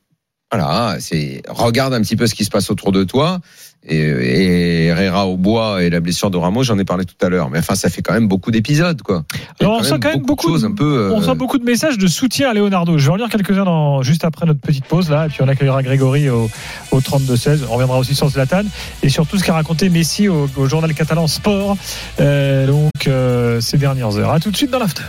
voilà, 0.52 0.98
c'est 1.00 1.42
regarde 1.48 1.94
un 1.94 2.00
petit 2.02 2.14
peu 2.14 2.28
ce 2.28 2.34
qui 2.34 2.44
se 2.44 2.50
passe 2.50 2.70
autour 2.70 2.92
de 2.92 3.02
toi 3.02 3.40
et, 3.86 4.86
Herrera 4.86 5.26
au 5.26 5.36
bois 5.36 5.82
et 5.82 5.90
la 5.90 6.00
blessure 6.00 6.30
de 6.30 6.36
Ramos, 6.36 6.62
j'en 6.62 6.78
ai 6.78 6.84
parlé 6.84 7.04
tout 7.04 7.14
à 7.24 7.28
l'heure. 7.28 7.50
Mais 7.50 7.58
enfin, 7.58 7.74
ça 7.74 7.90
fait 7.90 8.02
quand 8.02 8.14
même 8.14 8.28
beaucoup 8.28 8.50
d'épisodes, 8.50 9.00
quoi. 9.02 9.24
on 9.60 9.82
sent 9.82 9.96
quand 10.00 10.10
même 10.10 10.22
beaucoup, 10.22 10.46
de, 10.46 10.52
choses 10.52 10.64
un 10.64 10.72
peu, 10.72 11.10
on 11.12 11.20
sent 11.20 11.30
euh, 11.30 11.34
beaucoup 11.34 11.58
de 11.58 11.64
messages 11.64 11.98
de 11.98 12.06
soutien 12.06 12.50
à 12.50 12.54
Leonardo. 12.54 12.98
Je 12.98 13.06
vais 13.06 13.12
en 13.12 13.16
lire 13.16 13.28
quelques-uns 13.28 14.02
juste 14.02 14.24
après 14.24 14.46
notre 14.46 14.60
petite 14.60 14.84
pause 14.86 15.10
là, 15.10 15.26
et 15.26 15.28
puis 15.28 15.42
on 15.42 15.48
accueillera 15.48 15.82
Grégory 15.82 16.30
au, 16.30 16.50
au 16.90 17.00
32-16. 17.00 17.60
On 17.68 17.74
reviendra 17.74 17.98
aussi 17.98 18.14
sur 18.14 18.28
Zlatan 18.28 18.62
et 19.02 19.08
surtout 19.08 19.38
ce 19.38 19.44
qu'a 19.44 19.54
raconté 19.54 19.88
Messi 19.88 20.28
au, 20.28 20.48
journal 20.66 20.92
catalan 20.94 21.26
Sport. 21.26 21.76
Euh, 22.20 22.66
donc 22.66 23.06
euh, 23.06 23.60
ces 23.60 23.78
dernières 23.78 24.16
heures. 24.16 24.30
À 24.30 24.40
tout 24.40 24.50
de 24.50 24.56
suite 24.56 24.70
dans 24.70 24.78
l'after. 24.78 25.02